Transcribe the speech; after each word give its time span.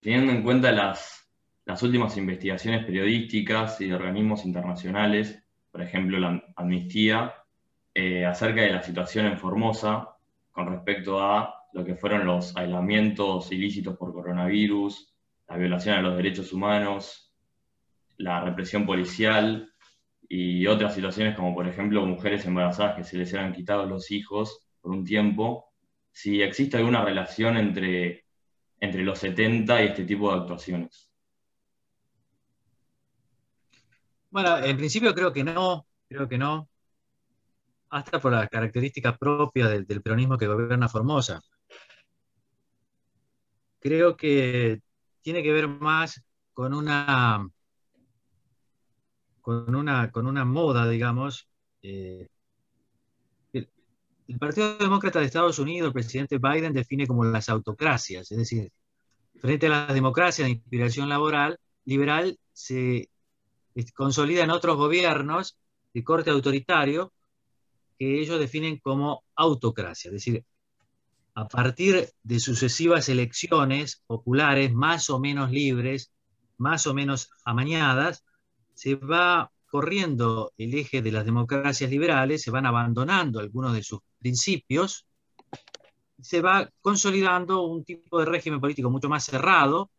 teniendo 0.00 0.32
en 0.32 0.42
cuenta 0.42 0.72
las, 0.72 1.16
últimas 1.82 2.16
investigaciones 2.16 2.84
periodísticas 2.84 3.80
y 3.80 3.86
de 3.86 3.94
organismos 3.94 4.44
internacionales, 4.44 5.40
por 5.70 5.82
ejemplo 5.82 6.18
la 6.18 6.42
Amnistía, 6.56 7.34
eh, 7.94 8.24
acerca 8.26 8.62
de 8.62 8.72
la 8.72 8.82
situación 8.82 9.26
en 9.26 9.38
Formosa 9.38 10.16
con 10.50 10.66
respecto 10.66 11.20
a 11.20 11.54
lo 11.72 11.84
que 11.84 11.94
fueron 11.94 12.26
los 12.26 12.56
aislamientos 12.56 13.52
ilícitos 13.52 13.96
por 13.96 14.12
coronavirus, 14.12 15.14
la 15.48 15.56
violación 15.56 15.96
a 15.96 16.02
los 16.02 16.16
derechos 16.16 16.52
humanos, 16.52 17.32
la 18.16 18.40
represión 18.40 18.84
policial 18.84 19.72
y 20.28 20.66
otras 20.66 20.94
situaciones 20.94 21.36
como 21.36 21.54
por 21.54 21.68
ejemplo 21.68 22.04
mujeres 22.04 22.44
embarazadas 22.46 22.96
que 22.96 23.04
se 23.04 23.16
les 23.16 23.32
eran 23.32 23.52
quitados 23.52 23.88
los 23.88 24.10
hijos 24.10 24.66
por 24.80 24.90
un 24.90 25.04
tiempo, 25.04 25.70
si 26.10 26.42
existe 26.42 26.76
alguna 26.76 27.04
relación 27.04 27.56
entre, 27.56 28.24
entre 28.80 29.02
los 29.02 29.18
70 29.18 29.82
y 29.82 29.86
este 29.88 30.04
tipo 30.04 30.32
de 30.32 30.40
actuaciones. 30.40 31.10
Bueno, 34.30 34.58
en 34.58 34.76
principio 34.76 35.14
creo 35.14 35.32
que 35.32 35.44
no, 35.44 35.86
creo 36.08 36.28
que 36.28 36.38
no, 36.38 36.68
hasta 37.90 38.20
por 38.20 38.32
las 38.32 38.48
características 38.48 39.18
propias 39.18 39.70
del, 39.70 40.02
peronismo 40.02 40.38
que 40.38 40.46
gobierna 40.46 40.88
Formosa. 40.88 41.40
Creo 43.80 44.16
que 44.16 44.80
tiene 45.22 45.42
que 45.42 45.52
ver 45.52 45.66
más 45.68 46.22
con 46.52 46.74
una, 46.74 47.48
con 49.40 49.74
una, 49.74 50.10
con 50.12 50.26
una 50.26 50.44
moda, 50.44 50.88
digamos. 50.88 51.48
Eh, 51.82 52.28
el, 53.52 54.38
Partido 54.38 54.76
Demócrata 54.78 55.18
de 55.18 55.26
Estados 55.26 55.58
Unidos, 55.58 55.88
el 55.88 55.92
presidente 55.92 56.38
Biden, 56.38 56.72
define 56.72 57.06
como 57.06 57.24
las 57.24 57.48
autocracias, 57.48 58.30
es 58.30 58.38
decir, 58.38 58.70
frente 59.40 59.66
a 59.66 59.70
la 59.70 59.94
democracia 59.94 60.44
de 60.44 60.52
inspiración 60.52 61.08
laboral, 61.08 61.58
liberal 61.84 62.38
se 62.52 63.08
consolida 63.94 64.44
en 64.44 64.50
otros 64.50 64.76
gobiernos 64.76 65.58
de 65.94 66.04
corte 66.04 66.30
autoritario 66.30 67.12
que 67.98 68.20
ellos 68.20 68.38
definen 68.38 68.78
como 68.78 69.24
autocracia, 69.34 70.08
es 70.08 70.12
decir, 70.12 70.44
a 71.34 71.48
partir 71.48 72.10
de 72.22 72.40
sucesivas 72.40 73.08
elecciones 73.08 74.02
populares 74.06 74.72
más 74.72 75.10
o 75.10 75.18
menos 75.20 75.50
libres, 75.50 76.12
más 76.58 76.86
o 76.86 76.94
menos 76.94 77.30
amañadas, 77.44 78.24
se 78.74 78.94
va 78.94 79.50
corriendo 79.70 80.52
el 80.58 80.74
eje 80.74 81.00
de 81.00 81.12
las 81.12 81.24
democracias 81.24 81.90
liberales, 81.90 82.42
se 82.42 82.50
van 82.50 82.66
abandonando 82.66 83.40
algunos 83.40 83.72
de 83.72 83.82
sus 83.82 84.00
principios, 84.18 85.06
se 86.22 86.40
va 86.40 86.68
consolidando 86.80 87.62
un 87.62 87.84
tipo 87.84 88.18
de 88.18 88.26
régimen 88.26 88.60
político 88.60 88.90
mucho 88.90 89.08
más 89.08 89.24
cerrado, 89.24 89.90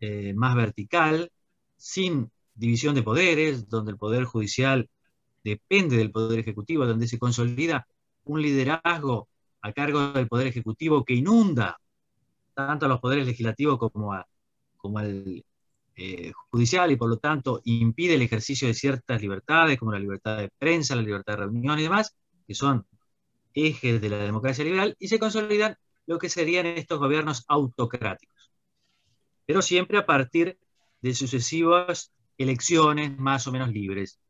eh, 0.00 0.32
más 0.34 0.54
vertical, 0.54 1.30
sin 1.76 2.30
división 2.54 2.94
de 2.94 3.02
poderes, 3.02 3.68
donde 3.68 3.92
el 3.92 3.98
poder 3.98 4.24
judicial 4.24 4.88
depende 5.44 5.96
del 5.96 6.10
Poder 6.10 6.40
Ejecutivo, 6.40 6.86
donde 6.86 7.08
se 7.08 7.18
consolida 7.18 7.86
un 8.24 8.42
liderazgo 8.42 9.28
a 9.62 9.72
cargo 9.72 10.12
del 10.12 10.28
Poder 10.28 10.48
Ejecutivo 10.48 11.04
que 11.04 11.14
inunda 11.14 11.78
tanto 12.54 12.86
a 12.86 12.88
los 12.88 13.00
poderes 13.00 13.26
legislativos 13.26 13.78
como, 13.78 14.12
a, 14.12 14.26
como 14.76 14.98
al 14.98 15.44
eh, 15.96 16.32
judicial 16.50 16.90
y 16.90 16.96
por 16.96 17.08
lo 17.08 17.18
tanto 17.18 17.60
impide 17.64 18.14
el 18.14 18.22
ejercicio 18.22 18.68
de 18.68 18.74
ciertas 18.74 19.20
libertades 19.20 19.78
como 19.78 19.92
la 19.92 19.98
libertad 19.98 20.38
de 20.38 20.50
prensa, 20.58 20.96
la 20.96 21.02
libertad 21.02 21.34
de 21.34 21.44
reunión 21.44 21.78
y 21.78 21.82
demás, 21.82 22.14
que 22.46 22.54
son 22.54 22.84
ejes 23.66 24.00
de 24.00 24.08
la 24.08 24.18
democracia 24.18 24.64
liberal, 24.64 24.96
y 24.98 25.08
se 25.08 25.18
consolidan 25.18 25.76
lo 26.06 26.18
que 26.18 26.28
serían 26.28 26.66
estos 26.66 26.98
gobiernos 26.98 27.44
autocráticos. 27.48 28.52
Pero 29.46 29.62
siempre 29.62 29.98
a 29.98 30.06
partir 30.06 30.58
de 31.00 31.14
sucesivas 31.14 32.12
elecciones 32.38 33.18
más 33.18 33.46
o 33.46 33.52
menos 33.52 33.70
libres. 33.70 34.20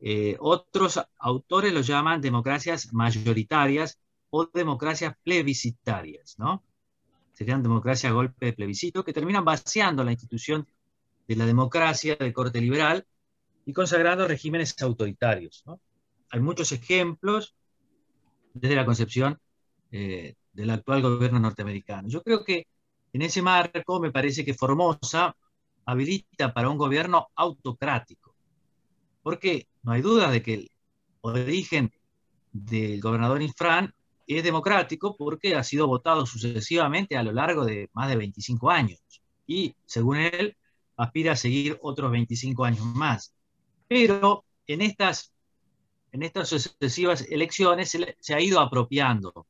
Eh, 0.00 0.36
otros 0.40 1.00
autores 1.18 1.72
lo 1.72 1.80
llaman 1.80 2.20
democracias 2.20 2.92
mayoritarias 2.92 3.98
o 4.30 4.46
democracias 4.46 5.14
plebiscitarias, 5.22 6.38
¿no? 6.38 6.62
Serían 7.32 7.62
democracias 7.62 8.10
a 8.10 8.14
golpe 8.14 8.46
de 8.46 8.52
plebiscito 8.54 9.04
que 9.04 9.12
terminan 9.12 9.44
vaciando 9.44 10.02
la 10.02 10.12
institución 10.12 10.66
de 11.28 11.36
la 11.36 11.46
democracia 11.46 12.16
de 12.16 12.32
corte 12.32 12.60
liberal 12.60 13.06
y 13.66 13.72
consagrando 13.72 14.26
regímenes 14.26 14.74
autoritarios. 14.80 15.64
Hay 16.30 16.40
muchos 16.40 16.72
ejemplos 16.72 17.54
desde 18.60 18.76
la 18.76 18.84
concepción 18.84 19.38
eh, 19.90 20.34
del 20.52 20.70
actual 20.70 21.02
gobierno 21.02 21.38
norteamericano. 21.38 22.08
Yo 22.08 22.22
creo 22.22 22.44
que 22.44 22.66
en 23.12 23.22
ese 23.22 23.42
marco 23.42 24.00
me 24.00 24.12
parece 24.12 24.44
que 24.44 24.54
Formosa 24.54 25.34
habilita 25.84 26.52
para 26.52 26.68
un 26.68 26.76
gobierno 26.76 27.28
autocrático. 27.34 28.34
Porque 29.22 29.68
no 29.82 29.92
hay 29.92 30.02
duda 30.02 30.30
de 30.30 30.42
que 30.42 30.54
el 30.54 30.70
origen 31.20 31.92
del 32.52 33.00
gobernador 33.00 33.42
Infran 33.42 33.92
es 34.26 34.42
democrático 34.42 35.16
porque 35.16 35.54
ha 35.54 35.62
sido 35.62 35.86
votado 35.86 36.26
sucesivamente 36.26 37.16
a 37.16 37.22
lo 37.22 37.32
largo 37.32 37.64
de 37.64 37.88
más 37.92 38.08
de 38.08 38.16
25 38.16 38.70
años 38.70 39.00
y, 39.46 39.74
según 39.84 40.18
él, 40.18 40.56
aspira 40.96 41.32
a 41.32 41.36
seguir 41.36 41.78
otros 41.82 42.10
25 42.10 42.64
años 42.64 42.84
más. 42.84 43.32
Pero 43.88 44.44
en 44.66 44.82
estas, 44.82 45.32
en 46.16 46.22
estas 46.22 46.48
sucesivas 46.48 47.26
elecciones 47.28 47.94
se, 48.20 48.34
ha 48.34 48.40
ido 48.40 48.58
apropiando 48.58 49.46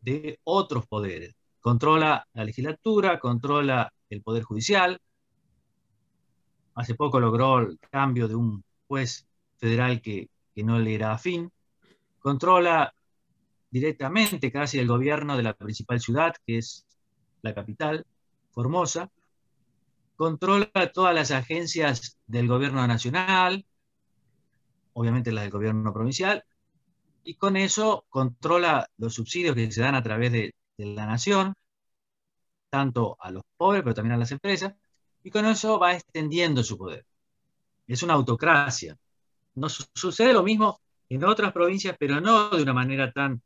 de 0.00 0.40
otros 0.42 0.88
poderes. 0.88 1.36
Controla 1.60 2.26
la 2.32 2.44
legislatura, 2.44 3.20
controla 3.20 3.92
el 4.10 4.20
poder 4.22 4.42
judicial. 4.42 5.00
Hace 6.74 6.96
poco 6.96 7.20
logró 7.20 7.60
el 7.60 7.78
cambio 7.78 8.26
de 8.26 8.34
un 8.34 8.64
juez 8.88 9.28
federal 9.56 10.02
que, 10.02 10.28
no 10.56 10.80
le 10.80 10.96
era 10.96 11.12
afín, 11.12 11.52
controla 12.18 12.92
directamente 13.70 14.50
casi 14.50 14.80
el 14.80 14.88
gobierno 14.88 15.36
de 15.36 15.44
la 15.44 15.54
principal 15.54 16.00
ciudad, 16.00 16.34
que 16.44 16.58
es 16.58 16.84
la 17.42 17.54
capital, 17.54 18.04
Formosa, 18.50 19.08
controla 20.16 20.68
todas 20.92 21.14
las 21.14 21.30
agencias 21.30 22.18
del 22.26 22.48
gobierno 22.48 22.84
nacional, 22.88 23.64
obviamente 24.98 25.30
las 25.30 25.44
del 25.44 25.52
gobierno 25.52 25.92
provincial, 25.92 26.44
y 27.22 27.34
con 27.34 27.56
eso 27.56 28.04
controla 28.08 28.88
los 28.96 29.14
subsidios 29.14 29.54
que 29.54 29.70
se 29.70 29.80
dan 29.80 29.94
a 29.94 30.02
través 30.02 30.32
de, 30.32 30.54
la 30.78 31.06
nación, 31.06 31.54
tanto 32.70 33.16
a 33.20 33.30
los 33.30 33.42
pobres, 33.56 33.82
pero 33.82 33.94
también 33.94 34.14
a 34.14 34.18
las 34.18 34.32
empresas, 34.32 34.74
y 35.22 35.30
con 35.30 35.46
eso 35.46 35.78
va 35.78 35.94
extendiendo 35.94 36.62
su 36.64 36.76
poder. 36.76 37.04
Es 37.86 38.02
una 38.02 38.14
autocracia, 38.14 38.96
no 39.54 39.68
sucede 39.68 40.32
lo 40.32 40.42
mismo 40.42 40.80
en 41.08 41.24
otras 41.24 41.52
provincias, 41.52 41.96
pero 41.98 42.20
no 42.20 42.50
de 42.50 42.62
una 42.62 42.74
manera 42.74 43.12
tan, 43.12 43.40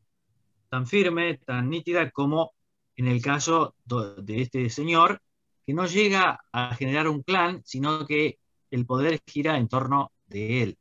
tan 0.71 0.87
firme, 0.87 1.39
tan 1.39 1.69
nítida 1.69 2.11
como 2.11 2.53
en 2.97 3.09
el 3.09 3.23
caso 3.23 3.75
de 3.85 4.43
este 4.43 4.71
señor, 4.71 5.21
que 5.67 5.75
no 5.75 5.87
llega 5.87 6.41
a 6.51 6.75
generar 6.75 7.09
un 7.09 7.23
clan, 7.23 7.63
sino 7.65 8.07
que 8.07 8.39
el 8.71 8.87
poder 8.87 9.21
gira 9.27 9.59
en 9.59 9.69
torno 9.69 10.13
de 10.27 10.63
él. 10.63 10.79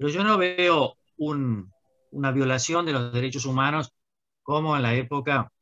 Pero 0.00 0.12
yo 0.14 0.24
no 0.24 0.38
veo 0.38 0.96
una 1.18 2.32
violación 2.32 2.86
de 2.86 2.94
los 2.94 3.12
derechos 3.12 3.44
humanos 3.44 3.92
como 4.42 4.74
en 4.74 4.80
la 4.80 4.94
época 4.94 5.52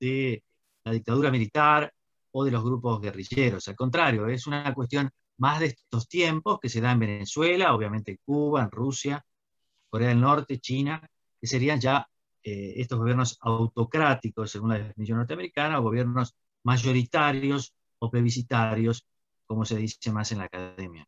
de 0.00 0.42
la 0.84 0.92
dictadura 0.92 1.30
militar 1.30 1.92
o 2.30 2.46
de 2.46 2.50
los 2.50 2.64
grupos 2.64 3.02
guerrilleros. 3.02 3.68
Al 3.68 3.76
contrario, 3.76 4.26
es 4.26 4.46
una 4.46 4.72
cuestión 4.72 5.10
más 5.36 5.60
de 5.60 5.66
estos 5.66 6.08
tiempos 6.08 6.60
que 6.60 6.70
se 6.70 6.80
da 6.80 6.92
en 6.92 7.00
Venezuela, 7.00 7.74
obviamente 7.74 8.20
Cuba, 8.24 8.62
en 8.62 8.70
Rusia, 8.70 9.22
Corea 9.90 10.08
del 10.08 10.20
Norte, 10.22 10.60
China, 10.60 11.06
que 11.38 11.46
serían 11.46 11.78
ya 11.78 12.08
eh, 12.42 12.72
estos 12.76 12.98
gobiernos 12.98 13.36
autocráticos, 13.42 14.50
según 14.50 14.70
la 14.70 14.78
definición 14.78 15.18
norteamericana, 15.18 15.78
o 15.80 15.82
gobiernos 15.82 16.34
mayoritarios 16.62 17.74
o 17.98 18.10
plebiscitarios, 18.10 19.06
como 19.46 19.66
se 19.66 19.76
dice 19.76 20.10
más 20.10 20.32
en 20.32 20.38
la 20.38 20.44
academia. 20.44 21.06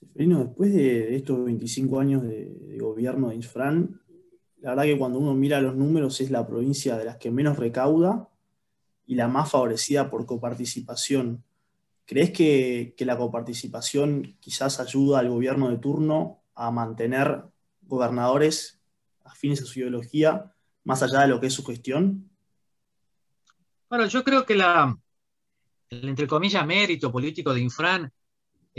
Seferino, 0.00 0.44
después 0.44 0.72
de 0.72 1.16
estos 1.16 1.44
25 1.44 1.98
años 1.98 2.22
de, 2.22 2.76
gobierno 2.78 3.28
de 3.28 3.34
Infran, 3.34 4.00
la 4.58 4.70
verdad 4.70 4.84
que 4.84 4.98
cuando 4.98 5.18
uno 5.18 5.34
mira 5.34 5.60
los 5.60 5.74
números 5.74 6.20
es 6.20 6.30
la 6.30 6.46
provincia 6.46 6.96
de 6.96 7.04
las 7.04 7.16
que 7.16 7.30
menos 7.30 7.58
recauda 7.58 8.28
y 9.06 9.16
la 9.16 9.26
más 9.26 9.50
favorecida 9.50 10.10
por 10.10 10.26
coparticipación. 10.26 11.44
¿Crees 12.04 12.30
que, 12.30 12.94
la 12.98 13.18
coparticipación 13.18 14.36
quizás 14.40 14.80
ayuda 14.80 15.18
al 15.18 15.28
gobierno 15.28 15.70
de 15.70 15.78
turno 15.78 16.42
a 16.54 16.70
mantener 16.70 17.44
gobernadores 17.82 18.80
afines 19.24 19.62
a 19.62 19.66
su 19.66 19.80
ideología 19.80 20.54
más 20.84 21.02
allá 21.02 21.22
de 21.22 21.28
lo 21.28 21.40
que 21.40 21.48
es 21.48 21.54
su 21.54 21.64
gestión? 21.64 22.30
Bueno, 23.88 24.06
yo 24.06 24.22
creo 24.22 24.46
que 24.46 24.54
la, 24.54 24.96
el, 25.90 26.08
entre 26.08 26.26
comillas, 26.26 26.66
mérito 26.66 27.10
político 27.10 27.52
de 27.52 27.60
Infran 27.60 28.12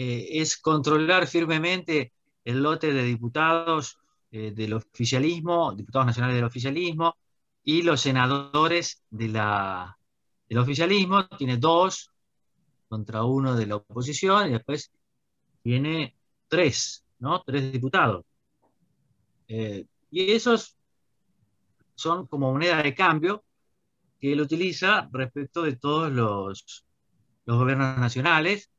eh, 0.01 0.39
es 0.39 0.55
controlar 0.55 1.27
firmemente 1.27 2.13
el 2.45 2.63
lote 2.63 2.93
de 2.93 3.03
diputados 3.03 3.99
eh, 4.31 4.51
del 4.51 4.71
oficialismo, 4.71 5.73
diputados 5.73 6.05
nacionales 6.05 6.37
del 6.37 6.45
oficialismo, 6.45 7.17
y 7.65 7.81
los 7.81 7.99
senadores 7.99 9.03
del 9.09 9.35
oficialismo, 10.57 11.27
tiene 11.27 11.57
dos 11.57 12.11
contra 12.87 13.25
uno 13.25 13.57
de 13.57 13.65
la 13.65 13.75
oposición 13.75 14.47
y 14.47 14.51
después 14.53 14.89
tiene 15.61 16.15
tres, 16.47 17.03
¿no? 17.19 17.43
Tres 17.43 17.69
diputados. 17.69 18.23
Eh, 19.49 19.85
y 20.11 20.31
esos 20.31 20.77
son 21.95 22.25
como 22.27 22.53
moneda 22.53 22.81
de 22.81 22.95
cambio 22.95 23.43
que 24.17 24.31
él 24.31 24.39
utiliza 24.39 25.09
respecto 25.11 25.61
de 25.61 25.75
todos 25.75 26.09
los, 26.09 26.85
los 27.43 27.57
gobiernos 27.57 27.97
nacionales 27.97 28.71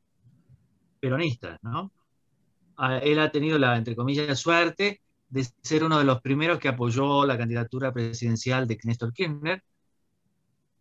peronistas, 1.00 1.58
¿no? 1.62 1.92
Él 3.02 3.18
ha 3.18 3.30
tenido 3.30 3.58
la, 3.58 3.76
entre 3.76 3.94
comillas, 3.94 4.38
suerte 4.38 5.02
de 5.28 5.46
ser 5.62 5.84
uno 5.84 5.98
de 5.98 6.04
los 6.04 6.20
primeros 6.20 6.58
que 6.58 6.68
apoyó 6.68 7.26
la 7.26 7.36
candidatura 7.36 7.92
presidencial 7.92 8.66
de 8.66 8.78
Néstor 8.84 9.12
Kirchner. 9.12 9.62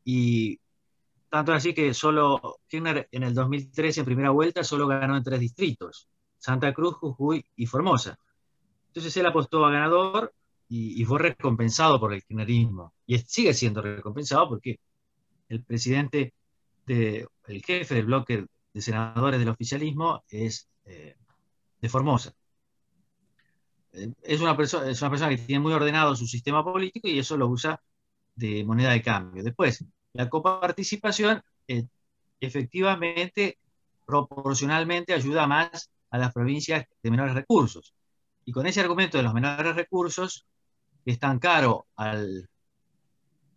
Y 0.05 0.59
tanto 1.29 1.53
así 1.53 1.73
que 1.73 1.93
solo 1.93 2.59
Kirchner 2.67 3.07
en 3.11 3.23
el 3.23 3.33
2013, 3.33 3.99
en 3.99 4.05
primera 4.05 4.29
vuelta, 4.31 4.63
solo 4.63 4.87
ganó 4.87 5.17
en 5.17 5.23
tres 5.23 5.39
distritos, 5.39 6.07
Santa 6.37 6.73
Cruz, 6.73 6.95
Jujuy 6.95 7.45
y 7.55 7.65
Formosa. 7.65 8.17
Entonces 8.87 9.15
él 9.17 9.25
apostó 9.25 9.65
a 9.65 9.71
ganador 9.71 10.33
y, 10.67 11.03
fue 11.05 11.19
recompensado 11.19 11.99
por 11.99 12.13
el 12.13 12.23
kirchnerismo. 12.23 12.93
Y 13.05 13.17
sigue 13.19 13.53
siendo 13.53 13.81
recompensado 13.81 14.49
porque 14.49 14.79
el 15.49 15.63
presidente, 15.63 16.33
de, 16.85 17.27
el 17.47 17.63
jefe 17.63 17.95
del 17.95 18.05
bloque 18.05 18.45
de 18.73 18.81
senadores 18.81 19.39
del 19.39 19.49
oficialismo 19.49 20.23
es 20.29 20.69
eh, 20.85 21.15
de 21.81 21.89
Formosa. 21.89 22.33
Eh, 23.93 24.13
es 24.21 24.41
una, 24.41 24.55
persona, 24.55 24.89
es 24.89 25.01
una 25.01 25.09
persona 25.09 25.29
que 25.29 25.41
tiene 25.41 25.61
muy 25.61 25.73
ordenado 25.73 26.15
su 26.15 26.27
sistema 26.27 26.63
político 26.63 27.07
y 27.07 27.19
eso 27.19 27.37
lo 27.37 27.47
usa 27.47 27.81
de 28.35 28.63
moneda 28.63 28.91
de 28.91 29.01
cambio. 29.01 29.43
Después, 29.43 29.83
la 30.13 30.29
coparticipación 30.29 31.41
eh, 31.67 31.85
efectivamente, 32.39 33.59
proporcionalmente, 34.05 35.13
ayuda 35.13 35.47
más 35.47 35.91
a 36.09 36.17
las 36.17 36.33
provincias 36.33 36.85
de 37.03 37.11
menores 37.11 37.35
recursos. 37.35 37.93
Y 38.45 38.51
con 38.51 38.65
ese 38.65 38.81
argumento 38.81 39.17
de 39.17 39.23
los 39.23 39.33
menores 39.33 39.75
recursos, 39.75 40.47
que 41.05 41.11
es 41.11 41.19
tan 41.19 41.39
caro 41.39 41.87
a 41.97 42.15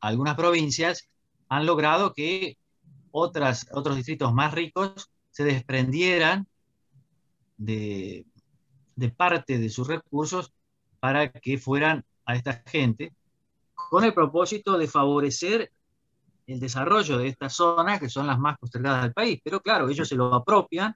algunas 0.01 0.35
provincias, 0.35 1.09
han 1.49 1.67
logrado 1.67 2.13
que 2.13 2.59
otras, 3.13 3.69
otros 3.73 3.97
distritos 3.97 4.33
más 4.33 4.53
ricos 4.53 5.11
se 5.31 5.45
desprendieran 5.45 6.47
de, 7.57 8.27
parte 9.17 9.59
de 9.59 9.69
sus 9.69 9.87
recursos 9.87 10.53
para 11.01 11.31
que 11.31 11.59
fueran 11.59 12.05
a 12.25 12.35
esta 12.37 12.63
gente, 12.67 13.13
con 13.75 14.05
el 14.05 14.15
propósito 14.15 14.79
de 14.79 14.89
favorecer 14.89 15.71
el 16.47 16.61
desarrollo 16.61 17.19
de 17.19 17.29
estas 17.29 17.55
zonas 17.55 18.01
que 18.01 18.09
son 18.09 18.27
las 18.27 18.39
más 18.39 18.59
postergadas 18.59 19.05
del 19.05 19.13
país. 19.13 19.41
Pero 19.43 19.61
claro, 19.61 19.89
ellos 19.89 20.09
se 20.09 20.17
lo 20.17 20.33
apropian 20.35 20.95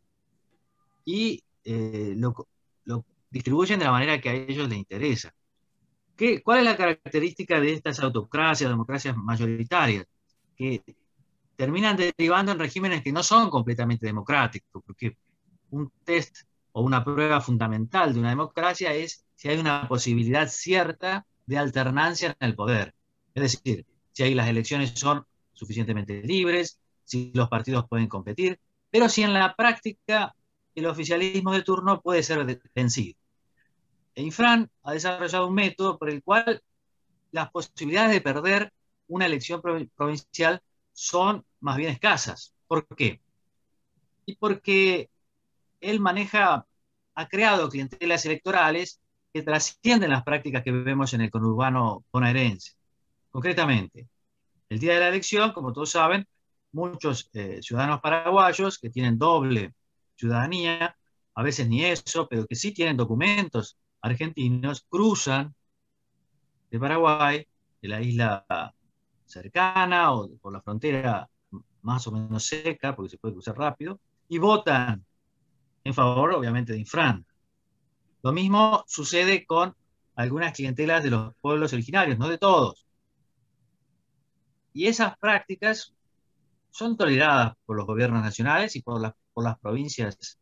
y 1.05 1.43
eh, 1.65 2.15
lo, 2.17 2.35
distribuyen 3.31 3.79
de 3.79 3.85
la 3.85 3.91
manera 3.91 4.21
que 4.21 4.29
a 4.29 4.35
ellos 4.35 4.69
les 4.69 4.79
interesa. 4.79 5.35
¿Qué, 6.17 6.43
¿Cuál 6.43 6.61
es 6.61 6.65
la 6.65 6.77
característica 6.77 7.61
de 7.61 7.75
estas 7.75 8.01
autocracias, 8.01 8.71
democracias 8.71 9.17
mayoritarias? 9.17 10.07
Que 10.57 10.83
terminan 11.57 11.97
derivando 11.97 12.53
en 12.53 12.59
regímenes 12.59 13.03
que 13.03 13.13
no 13.13 13.23
son 13.23 13.51
completamente 13.51 14.07
democráticos, 14.07 14.83
porque 14.85 15.17
un 15.71 15.91
test 16.05 16.39
o 16.73 16.83
una 16.83 17.03
prueba 17.05 17.41
fundamental 17.41 18.13
de 18.13 18.21
una 18.21 18.31
democracia 18.31 18.93
es 18.95 19.25
si 19.35 19.49
hay 19.49 19.59
una 19.59 19.89
posibilidad 19.89 20.49
cierta 20.49 21.27
de 21.47 21.59
alternancia 21.59 22.37
en 22.39 22.49
el 22.49 22.55
poder. 22.55 22.95
Es 23.35 23.43
decir, 23.43 23.87
si 24.13 24.23
hay 24.23 24.35
las 24.35 24.49
elecciones 24.49 24.93
son 24.95 25.25
suficientemente 25.53 26.23
libres, 26.23 26.79
si 27.05 27.33
los 27.35 27.49
partidos 27.49 27.87
pueden 27.89 28.09
competir, 28.09 28.61
pero 28.91 29.09
si 29.09 29.23
en 29.23 29.33
la 29.33 29.55
práctica 29.55 30.35
el 30.75 30.87
oficialismo 30.87 31.53
de 31.53 31.63
turno 31.63 32.03
puede 32.03 32.23
ser 32.23 32.61
vencido. 32.75 33.19
E 34.15 34.23
Infran 34.23 34.71
ha 34.83 34.93
desarrollado 34.93 35.47
un 35.47 35.55
método 35.55 35.99
por 35.99 36.11
el 36.11 36.23
cual 36.23 36.63
las 37.31 37.51
posibilidades 37.51 38.13
de 38.13 38.21
perder 38.21 38.73
una 39.09 39.27
elección 39.27 39.61
provincial 39.61 40.63
son 40.97 41.45
más 41.61 41.77
bien 41.77 41.91
escasas. 41.91 42.55
¿Por 42.67 42.87
qué? 42.97 43.21
Y 44.25 44.35
porque 44.37 45.11
él 45.81 46.01
maneja, 46.01 46.67
ha 47.15 47.29
creado 47.29 47.69
clientelas 47.69 48.25
electorales 48.25 49.01
que 49.33 49.43
trascienden 49.43 50.11
las 50.11 50.25
prácticas 50.25 50.65
que 50.65 50.73
vemos 50.73 51.13
en 51.13 51.21
el 51.21 51.31
conurbano 51.31 52.05
bonaerense. 52.11 52.73
Concretamente, 53.31 54.09
el 54.71 54.79
día 54.79 54.95
de 54.95 55.01
la 55.01 55.09
elección, 55.09 55.53
como 55.53 55.73
todos 55.73 55.91
saben, 55.91 56.27
muchos 56.73 57.29
eh, 57.35 57.61
ciudadanos 57.63 58.01
paraguayos 58.01 58.79
que 58.79 58.91
tienen 58.91 59.19
doble 59.19 59.75
ciudadanía, 60.17 60.97
a 61.35 61.43
veces 61.43 61.69
ni 61.69 61.85
eso, 61.85 62.27
pero 62.27 62.47
que 62.47 62.55
sí 62.57 62.73
tienen 62.73 62.97
documentos 62.97 63.79
argentinos, 64.01 64.87
cruzan 64.89 65.55
de 66.71 66.81
Paraguay, 66.81 67.47
de 67.83 67.89
la 67.89 68.01
isla 68.01 68.47
cercana 69.27 70.13
o 70.13 70.29
por 70.39 70.53
la 70.53 70.61
frontera 70.61 71.29
más 71.83 72.07
o 72.07 72.13
menos 72.13 72.45
seca, 72.45 72.97
porque 72.97 73.11
se 73.11 73.19
puede 73.19 73.35
cruzar 73.35 73.57
rápido, 73.57 74.01
y 74.29 74.39
votan 74.39 75.05
en 75.85 75.95
favor, 75.95 76.33
obviamente, 76.35 76.73
de 76.73 76.81
Infran. 76.81 77.25
Lo 78.23 78.33
mismo 78.33 78.85
sucede 78.89 79.47
con 79.47 79.75
algunas 80.17 80.53
clientelas 80.53 81.05
de 81.05 81.11
los 81.11 81.35
pueblos 81.41 81.73
originarios, 81.73 82.19
no 82.19 82.29
de 82.29 82.39
todos. 82.39 82.87
Y 84.73 84.87
esas 84.87 85.17
prácticas 85.19 85.95
son 86.71 86.97
toleradas 86.97 87.55
por 87.65 87.77
los 87.77 87.87
gobiernos 87.87 88.23
nacionales 88.23 88.75
y 88.77 88.83
por 88.83 89.01
las, 89.01 89.15
por 89.33 89.45
las 89.45 89.59
provincias, 89.59 90.39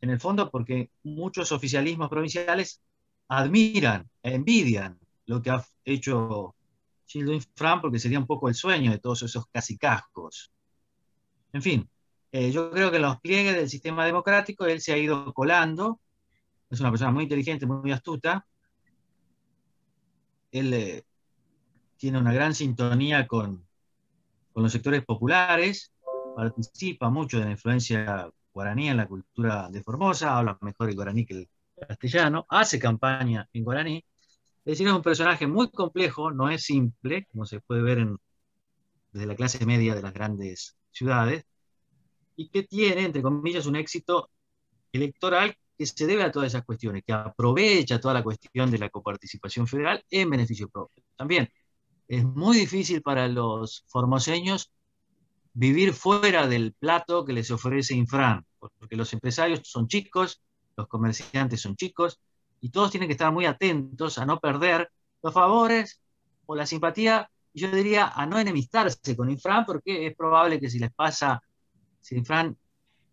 en 0.00 0.10
el 0.10 0.18
fondo 0.18 0.50
porque 0.50 0.90
muchos 1.02 1.52
oficialismos 1.52 2.08
provinciales 2.08 2.80
admiran, 3.28 4.08
envidian 4.22 4.98
lo 5.26 5.42
que 5.42 5.50
ha 5.50 5.64
hecho 5.84 6.54
Children 7.06 7.40
Fran 7.54 7.80
porque 7.80 7.98
sería 7.98 8.18
un 8.18 8.26
poco 8.26 8.48
el 8.48 8.54
sueño 8.54 8.90
de 8.90 8.98
todos 8.98 9.22
esos 9.22 9.46
casi 9.48 9.76
cascos. 9.76 10.52
En 11.52 11.62
fin, 11.62 11.88
eh, 12.32 12.50
yo 12.50 12.70
creo 12.70 12.90
que 12.90 12.98
los 12.98 13.20
pliegues 13.20 13.54
del 13.54 13.68
sistema 13.68 14.04
democrático 14.04 14.66
él 14.66 14.80
se 14.80 14.92
ha 14.92 14.98
ido 14.98 15.32
colando, 15.32 16.00
es 16.68 16.80
una 16.80 16.90
persona 16.90 17.12
muy 17.12 17.24
inteligente, 17.24 17.66
muy 17.66 17.92
astuta, 17.92 18.46
él 20.50 20.72
eh, 20.74 21.04
tiene 21.96 22.18
una 22.18 22.32
gran 22.32 22.54
sintonía 22.54 23.26
con, 23.26 23.64
con 24.52 24.62
los 24.62 24.72
sectores 24.72 25.04
populares, 25.04 25.92
participa 26.34 27.10
mucho 27.10 27.38
de 27.38 27.44
la 27.44 27.50
influencia 27.52 28.30
guaraní 28.52 28.88
en 28.88 28.96
la 28.96 29.06
cultura 29.06 29.68
de 29.68 29.82
Formosa, 29.82 30.36
habla 30.36 30.58
mejor 30.60 30.88
el 30.88 30.96
guaraní 30.96 31.24
que 31.26 31.34
el 31.34 31.48
castellano, 31.86 32.46
hace 32.48 32.78
campaña 32.78 33.48
en 33.52 33.64
guaraní, 33.64 34.04
es 34.64 34.72
decir, 34.72 34.86
es 34.86 34.94
un 34.94 35.02
personaje 35.02 35.46
muy 35.46 35.70
complejo, 35.70 36.30
no 36.30 36.48
es 36.48 36.62
simple, 36.62 37.26
como 37.30 37.44
se 37.44 37.60
puede 37.60 37.82
ver 37.82 38.06
desde 39.12 39.26
la 39.26 39.36
clase 39.36 39.64
media 39.66 39.94
de 39.94 40.02
las 40.02 40.14
grandes 40.14 40.76
ciudades, 40.90 41.44
y 42.36 42.48
que 42.48 42.62
tiene, 42.62 43.04
entre 43.04 43.22
comillas, 43.22 43.66
un 43.66 43.76
éxito 43.76 44.30
electoral 44.92 45.54
que 45.76 45.86
se 45.86 46.06
debe 46.06 46.22
a 46.22 46.30
todas 46.30 46.48
esas 46.48 46.64
cuestiones, 46.64 47.02
que 47.06 47.12
aprovecha 47.12 48.00
toda 48.00 48.14
la 48.14 48.22
cuestión 48.22 48.70
de 48.70 48.78
la 48.78 48.88
coparticipación 48.88 49.66
federal 49.66 50.02
en 50.10 50.30
beneficio 50.30 50.68
propio. 50.68 51.04
También 51.16 51.48
es 52.08 52.24
muy 52.24 52.56
difícil 52.56 53.02
para 53.02 53.28
los 53.28 53.84
formoseños 53.88 54.72
vivir 55.52 55.92
fuera 55.92 56.46
del 56.46 56.72
plato 56.72 57.24
que 57.24 57.32
les 57.32 57.50
ofrece 57.50 57.94
Infran, 57.94 58.44
porque 58.58 58.96
los 58.96 59.12
empresarios 59.12 59.60
son 59.64 59.88
chicos, 59.88 60.42
los 60.76 60.88
comerciantes 60.88 61.60
son 61.60 61.76
chicos, 61.76 62.18
y 62.64 62.70
todos 62.70 62.90
tienen 62.90 63.08
que 63.10 63.12
estar 63.12 63.30
muy 63.30 63.44
atentos 63.44 64.16
a 64.16 64.24
no 64.24 64.40
perder 64.40 64.90
los 65.22 65.34
favores 65.34 66.00
o 66.46 66.56
la 66.56 66.64
simpatía, 66.64 67.30
yo 67.52 67.70
diría 67.70 68.08
a 68.08 68.24
no 68.24 68.38
enemistarse 68.38 69.14
con 69.14 69.28
Infran, 69.28 69.66
porque 69.66 70.06
es 70.06 70.16
probable 70.16 70.58
que 70.58 70.70
si 70.70 70.78
les 70.78 70.90
pasa, 70.90 71.42
si 72.00 72.16
Infran 72.16 72.56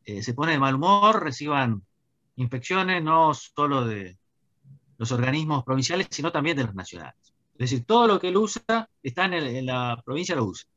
eh, 0.05 0.23
se 0.23 0.33
pone 0.33 0.53
de 0.53 0.59
mal 0.59 0.75
humor, 0.75 1.21
reciban 1.21 1.85
inspecciones 2.37 3.03
no 3.03 3.33
solo 3.33 3.83
de 3.83 4.17
los 4.97 5.11
organismos 5.11 5.65
provinciales, 5.65 6.07
sino 6.09 6.31
también 6.31 6.55
de 6.55 6.63
los 6.63 6.73
nacionales. 6.73 7.19
Es 7.55 7.71
decir, 7.71 7.83
todo 7.83 8.07
lo 8.07 8.21
que 8.21 8.29
él 8.29 8.37
usa 8.37 8.89
está 9.03 9.25
en, 9.25 9.33
en 9.33 9.65
la 9.65 10.01
provincia, 10.05 10.33
lo 10.33 10.45
usa. 10.45 10.69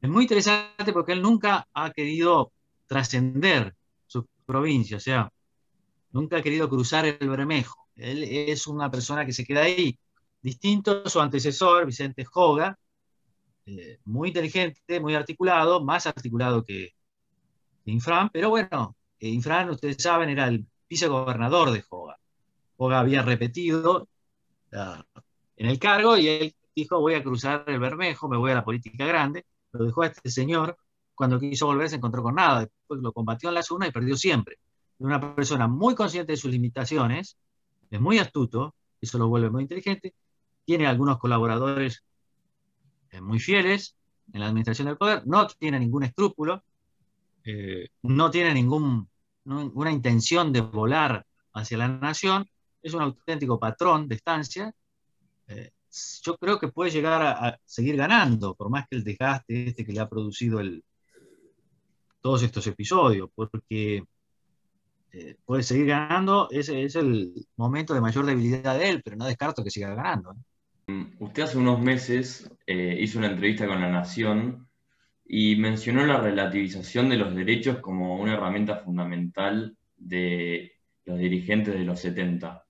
Es 0.00 0.10
muy 0.10 0.24
interesante 0.24 0.92
porque 0.92 1.12
él 1.12 1.22
nunca 1.22 1.68
ha 1.72 1.92
querido 1.92 2.50
trascender 2.88 3.76
su 4.08 4.26
provincia, 4.44 4.96
o 4.96 5.00
sea, 5.00 5.30
nunca 6.12 6.38
ha 6.38 6.42
querido 6.42 6.68
cruzar 6.68 7.06
el 7.06 7.28
Bermejo. 7.28 7.88
Él 7.96 8.22
es 8.24 8.66
una 8.66 8.90
persona 8.90 9.26
que 9.26 9.32
se 9.32 9.44
queda 9.44 9.62
ahí, 9.62 9.98
distinto 10.40 11.02
a 11.04 11.10
su 11.10 11.20
antecesor, 11.20 11.86
Vicente 11.86 12.24
Joga, 12.24 12.78
eh, 13.66 13.98
muy 14.04 14.28
inteligente, 14.28 15.00
muy 15.00 15.14
articulado, 15.14 15.84
más 15.84 16.06
articulado 16.06 16.64
que, 16.64 16.94
Infran, 17.84 18.28
pero 18.30 18.50
bueno, 18.50 18.96
eh, 19.18 19.28
Infran, 19.28 19.70
ustedes 19.70 19.96
saben, 20.02 20.28
era 20.28 20.48
el 20.48 20.66
vicegobernador 20.88 21.70
de 21.70 21.82
Joga. 21.82 22.18
Joga 22.76 23.00
había 23.00 23.22
repetido 23.22 24.08
en 24.70 25.66
el 25.66 25.78
cargo 25.78 26.16
y 26.16 26.28
él 26.28 26.54
dijo, 26.74 27.00
voy 27.00 27.14
a 27.14 27.22
cruzar 27.22 27.64
el 27.66 27.80
Bermejo, 27.80 28.28
me 28.28 28.36
voy 28.36 28.52
a 28.52 28.56
la 28.56 28.64
política 28.64 29.06
grande, 29.06 29.46
lo 29.72 29.84
dejó 29.86 30.02
a 30.02 30.08
este 30.08 30.30
señor, 30.30 30.76
cuando 31.14 31.40
quiso 31.40 31.66
volver 31.66 31.88
se 31.88 31.96
encontró 31.96 32.22
con 32.22 32.36
nada, 32.36 32.60
después 32.60 33.00
lo 33.00 33.12
combatió 33.12 33.48
en 33.48 33.56
la 33.56 33.62
zona 33.62 33.88
y 33.88 33.90
perdió 33.90 34.16
siempre. 34.16 34.58
Es 34.98 35.04
una 35.04 35.34
persona 35.34 35.68
muy 35.68 35.94
consciente 35.94 36.32
de 36.32 36.36
sus 36.36 36.50
limitaciones, 36.50 37.36
es 37.90 38.00
muy 38.00 38.18
astuto, 38.18 38.74
eso 39.00 39.18
lo 39.18 39.28
vuelve 39.28 39.50
muy 39.50 39.62
inteligente, 39.62 40.14
tiene 40.64 40.86
algunos 40.86 41.18
colaboradores 41.18 42.04
eh, 43.10 43.20
muy 43.20 43.38
fieles 43.38 43.96
en 44.32 44.40
la 44.40 44.48
administración 44.48 44.88
del 44.88 44.96
poder, 44.96 45.26
no 45.26 45.46
tiene 45.46 45.78
ningún 45.78 46.02
escrúpulo, 46.02 46.62
eh, 47.44 47.88
no 48.02 48.30
tiene 48.30 48.52
ningún, 48.52 49.08
ninguna 49.44 49.90
intención 49.90 50.52
de 50.52 50.60
volar 50.60 51.24
hacia 51.54 51.78
la 51.78 51.88
nación, 51.88 52.48
es 52.82 52.92
un 52.92 53.02
auténtico 53.02 53.58
patrón 53.58 54.08
de 54.08 54.16
estancia. 54.16 54.74
Eh, 55.46 55.70
yo 56.22 56.36
creo 56.36 56.58
que 56.58 56.68
puede 56.68 56.90
llegar 56.90 57.22
a, 57.22 57.58
seguir 57.64 57.96
ganando, 57.96 58.54
por 58.54 58.68
más 58.68 58.86
que 58.88 58.96
el 58.96 59.04
desgaste 59.04 59.68
este 59.68 59.86
que 59.86 59.92
le 59.92 60.00
ha 60.00 60.08
producido 60.08 60.60
el, 60.60 60.84
todos 62.20 62.42
estos 62.42 62.66
episodios, 62.66 63.30
porque 63.34 64.04
eh, 65.18 65.36
puede 65.44 65.64
seguir 65.64 65.86
ganando, 65.86 66.48
ese 66.50 66.84
es 66.84 66.94
el 66.94 67.32
momento 67.56 67.92
de 67.92 68.00
mayor 68.00 68.24
debilidad 68.24 68.78
de 68.78 68.88
él, 68.88 69.02
pero 69.02 69.16
no 69.16 69.26
descarto 69.26 69.64
que 69.64 69.70
siga 69.70 69.92
ganando. 69.92 70.36
Mm, 70.86 71.06
usted 71.18 71.42
hace 71.42 71.58
unos 71.58 71.80
meses 71.80 72.48
eh, 72.66 72.96
hizo 73.00 73.18
una 73.18 73.28
entrevista 73.28 73.66
con 73.66 73.80
La 73.80 73.90
Nación 73.90 74.68
y 75.26 75.56
mencionó 75.56 76.06
la 76.06 76.20
relativización 76.20 77.08
de 77.08 77.16
los 77.16 77.34
derechos 77.34 77.78
como 77.78 78.16
una 78.16 78.34
herramienta 78.34 78.76
fundamental 78.76 79.76
de 79.96 80.72
los 81.04 81.18
dirigentes 81.18 81.74
de 81.74 81.84
los 81.84 81.98
70. 81.98 82.64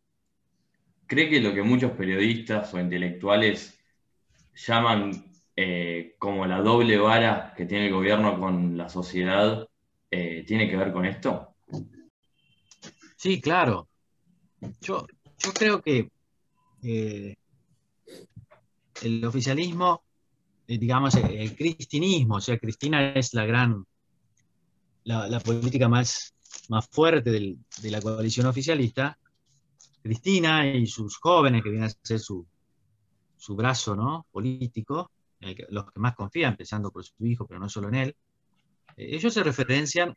¿Cree 1.06 1.28
que 1.28 1.40
lo 1.40 1.52
que 1.52 1.62
muchos 1.62 1.92
periodistas 1.92 2.72
o 2.72 2.80
intelectuales 2.80 3.78
llaman 4.54 5.10
eh, 5.54 6.14
como 6.18 6.46
la 6.46 6.60
doble 6.60 6.96
vara 6.96 7.52
que 7.54 7.66
tiene 7.66 7.88
el 7.88 7.92
gobierno 7.92 8.40
con 8.40 8.76
la 8.78 8.88
sociedad 8.88 9.68
eh, 10.10 10.44
tiene 10.46 10.70
que 10.70 10.76
ver 10.76 10.92
con 10.92 11.04
esto? 11.04 11.54
Sí, 13.18 13.40
claro. 13.40 13.88
Yo, 14.80 15.04
creo 15.52 15.82
que 15.82 16.08
eh, 16.84 17.34
el 19.02 19.24
oficialismo, 19.24 20.04
digamos, 20.68 21.16
el 21.16 21.56
cristinismo, 21.56 22.36
o 22.36 22.40
sea, 22.40 22.58
Cristina 22.58 23.10
es 23.14 23.34
la 23.34 23.44
gran, 23.44 23.84
la, 25.02 25.40
política 25.40 25.88
más, 25.88 26.32
más 26.68 26.86
fuerte 26.88 27.32
de 27.32 27.90
la 27.90 28.00
coalición 28.00 28.46
oficialista, 28.46 29.18
Cristina 30.00 30.64
y 30.72 30.86
sus 30.86 31.16
jóvenes, 31.16 31.64
que 31.64 31.70
vienen 31.70 31.90
a 31.90 32.06
ser 32.06 32.20
su, 32.20 32.46
su 33.36 33.56
brazo 33.56 33.96
¿no? 33.96 34.26
político, 34.30 35.10
los 35.70 35.90
que 35.90 35.98
más 35.98 36.14
confían, 36.14 36.52
empezando 36.52 36.92
por 36.92 37.04
su 37.04 37.26
hijo, 37.26 37.48
pero 37.48 37.58
no 37.58 37.68
solo 37.68 37.88
en 37.88 37.94
él, 37.96 38.16
eh, 38.96 39.16
ellos 39.16 39.34
se 39.34 39.42
referencian 39.42 40.14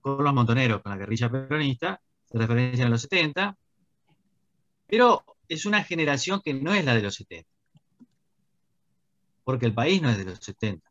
con 0.00 0.22
los 0.22 0.32
montoneros, 0.32 0.82
con 0.82 0.92
la 0.92 0.98
guerrilla 0.98 1.28
peronista, 1.30 2.00
se 2.30 2.38
referencian 2.38 2.88
a 2.88 2.90
los 2.90 3.02
70, 3.02 3.56
pero 4.86 5.24
es 5.48 5.66
una 5.66 5.82
generación 5.82 6.40
que 6.44 6.54
no 6.54 6.74
es 6.74 6.84
la 6.84 6.94
de 6.94 7.02
los 7.02 7.14
70, 7.14 7.48
porque 9.44 9.66
el 9.66 9.74
país 9.74 10.02
no 10.02 10.10
es 10.10 10.18
de 10.18 10.24
los 10.24 10.38
70. 10.38 10.88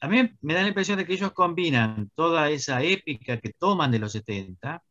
A 0.00 0.08
mí 0.08 0.30
me 0.42 0.54
da 0.54 0.62
la 0.62 0.68
impresión 0.68 0.98
de 0.98 1.04
que 1.04 1.14
ellos 1.14 1.32
combinan 1.32 2.10
toda 2.14 2.50
esa 2.50 2.82
épica 2.82 3.40
que 3.40 3.52
toman 3.52 3.90
de 3.90 3.98
los 3.98 4.12
70 4.12 4.82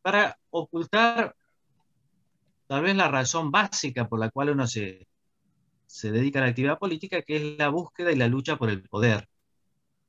para 0.00 0.38
ocultar 0.50 1.34
tal 2.68 2.82
vez 2.82 2.94
la 2.94 3.08
razón 3.08 3.50
básica 3.50 4.08
por 4.08 4.20
la 4.20 4.30
cual 4.30 4.50
uno 4.50 4.66
se, 4.66 5.08
dedica 6.02 6.38
a 6.38 6.42
la 6.42 6.48
actividad 6.48 6.78
política, 6.78 7.22
que 7.22 7.36
es 7.36 7.58
la 7.58 7.70
búsqueda 7.70 8.12
y 8.12 8.16
la 8.16 8.28
lucha 8.28 8.56
por 8.56 8.70
el 8.70 8.82
poder. 8.88 9.28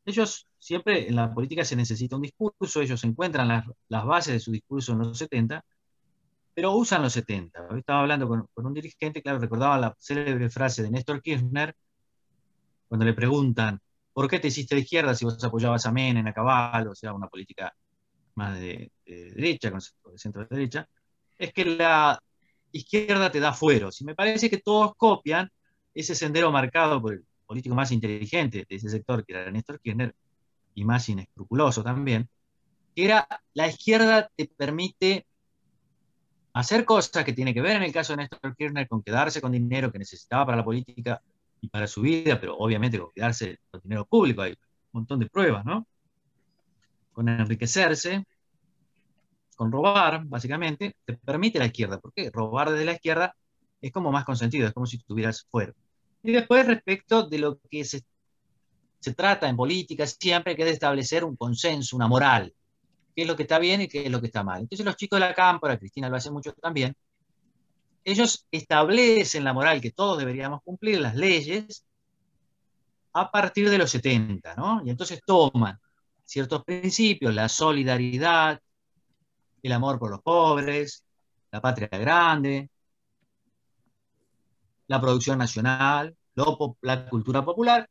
Ellos 0.05 0.48
siempre 0.59 1.07
en 1.07 1.15
la 1.15 1.33
política 1.33 1.63
se 1.63 1.75
necesita 1.75 2.15
un 2.17 2.21
discurso, 2.21 2.81
ellos 2.81 3.03
encuentran 3.03 3.47
las, 3.47 4.05
bases 4.05 4.33
de 4.33 4.39
su 4.39 4.51
discurso 4.51 4.91
en 4.91 4.99
los 4.99 5.17
70, 5.17 5.63
pero 6.53 6.73
usan 6.73 7.01
los 7.01 7.13
70. 7.13 7.67
Hoy 7.69 7.79
estaba 7.79 8.01
hablando 8.01 8.27
con, 8.27 8.47
un 8.55 8.73
dirigente, 8.73 9.21
claro, 9.21 9.39
recordaba 9.39 9.77
la 9.77 9.95
célebre 9.97 10.49
frase 10.49 10.83
de 10.83 10.91
Néstor 10.91 11.21
Kirchner, 11.21 11.75
cuando 12.87 13.05
le 13.05 13.13
preguntan, 13.13 13.79
¿por 14.13 14.27
qué 14.29 14.39
te 14.39 14.49
hiciste 14.49 14.75
de 14.75 14.81
izquierda 14.81 15.15
si 15.15 15.25
vos 15.25 15.41
apoyabas 15.43 15.85
a 15.85 15.91
Menem, 15.91 16.27
a 16.27 16.33
Caballo, 16.33 16.91
o 16.91 16.95
sea, 16.95 17.13
una 17.13 17.27
política 17.27 17.73
más 18.35 18.59
de, 18.59 18.91
derecha, 19.05 19.71
con 19.71 19.79
de 20.11 20.17
centro 20.17 20.41
de 20.45 20.47
derecha, 20.49 20.89
es 21.37 21.53
que 21.53 21.65
la 21.65 22.21
izquierda 22.71 23.31
te 23.31 23.39
da 23.39 23.53
fueros. 23.53 24.01
Y 24.01 24.05
me 24.05 24.15
parece 24.15 24.49
que 24.49 24.57
todos 24.57 24.93
copian 24.95 25.49
ese 25.93 26.15
sendero 26.15 26.51
marcado 26.51 27.01
por 27.01 27.13
el 27.13 27.25
político 27.45 27.75
más 27.75 27.91
inteligente 27.91 28.65
de 28.67 28.75
ese 28.75 28.89
sector, 28.89 29.25
que 29.25 29.33
era 29.33 29.51
Néstor 29.51 29.79
Kirchner, 29.79 30.15
y 30.75 30.85
más 30.85 31.07
inescrupuloso 31.09 31.83
también, 31.83 32.29
que 32.95 33.05
era 33.05 33.27
la 33.53 33.67
izquierda 33.67 34.29
te 34.35 34.47
permite 34.47 35.25
hacer 36.53 36.85
cosas 36.85 37.23
que 37.23 37.33
tiene 37.33 37.53
que 37.53 37.61
ver 37.61 37.77
en 37.77 37.83
el 37.83 37.91
caso 37.91 38.13
de 38.13 38.17
Néstor 38.17 38.55
Kirchner 38.55 38.87
con 38.87 39.03
quedarse 39.03 39.41
con 39.41 39.51
dinero 39.51 39.91
que 39.91 39.99
necesitaba 39.99 40.45
para 40.45 40.57
la 40.57 40.65
política 40.65 41.21
y 41.61 41.69
para 41.69 41.87
su 41.87 42.01
vida, 42.01 42.39
pero 42.39 42.57
obviamente 42.57 42.99
con 42.99 43.11
quedarse 43.13 43.59
con 43.69 43.81
dinero 43.81 44.05
público, 44.05 44.41
hay 44.41 44.51
un 44.51 44.57
montón 45.01 45.19
de 45.19 45.29
pruebas, 45.29 45.65
¿no? 45.65 45.85
con 47.19 47.27
enriquecerse, 47.27 48.23
con 49.57 49.73
robar, 49.73 50.23
básicamente, 50.23 50.95
te 51.03 51.17
permite 51.17 51.59
la 51.59 51.65
izquierda. 51.65 51.99
porque 51.99 52.29
Robar 52.31 52.71
desde 52.71 52.85
la 52.85 52.93
izquierda 52.93 53.35
es 53.81 53.91
como 53.91 54.09
más 54.09 54.23
consentido, 54.23 54.67
es 54.67 54.73
como 54.73 54.85
si 54.85 54.95
estuvieras 54.95 55.45
fuera. 55.51 55.73
Y 56.23 56.31
después, 56.31 56.65
respecto 56.65 57.27
de 57.27 57.39
lo 57.39 57.59
que 57.69 57.83
se, 57.83 58.03
se 58.99 59.13
trata 59.13 59.47
en 59.47 59.55
política, 59.55 60.05
siempre 60.05 60.55
que 60.55 60.69
establecer 60.69 61.23
un 61.23 61.35
consenso, 61.35 61.95
una 61.95 62.07
moral. 62.07 62.53
¿Qué 63.15 63.23
es 63.23 63.27
lo 63.27 63.35
que 63.35 63.43
está 63.43 63.59
bien 63.59 63.81
y 63.81 63.87
qué 63.87 64.05
es 64.05 64.11
lo 64.11 64.21
que 64.21 64.27
está 64.27 64.43
mal? 64.43 64.61
Entonces, 64.61 64.85
los 64.85 64.95
chicos 64.95 65.19
de 65.19 65.27
la 65.27 65.33
cámpora, 65.33 65.77
Cristina 65.77 66.09
lo 66.09 66.15
hace 66.15 66.31
mucho 66.31 66.53
también, 66.53 66.95
ellos 68.03 68.45
establecen 68.51 69.43
la 69.43 69.53
moral 69.53 69.81
que 69.81 69.91
todos 69.91 70.17
deberíamos 70.17 70.61
cumplir, 70.63 70.99
las 70.99 71.15
leyes, 71.15 71.85
a 73.13 73.31
partir 73.31 73.69
de 73.69 73.77
los 73.77 73.91
70, 73.91 74.55
¿no? 74.55 74.81
Y 74.85 74.89
entonces 74.89 75.21
toman 75.25 75.79
ciertos 76.23 76.63
principios, 76.63 77.33
la 77.33 77.49
solidaridad, 77.49 78.59
el 79.61 79.71
amor 79.71 79.99
por 79.99 80.11
los 80.11 80.21
pobres, 80.21 81.03
la 81.51 81.61
patria 81.61 81.89
grande, 81.91 82.69
la 84.87 85.01
producción 85.01 85.37
nacional, 85.37 86.15
la 86.81 87.09
cultura 87.09 87.43
popular. 87.43 87.89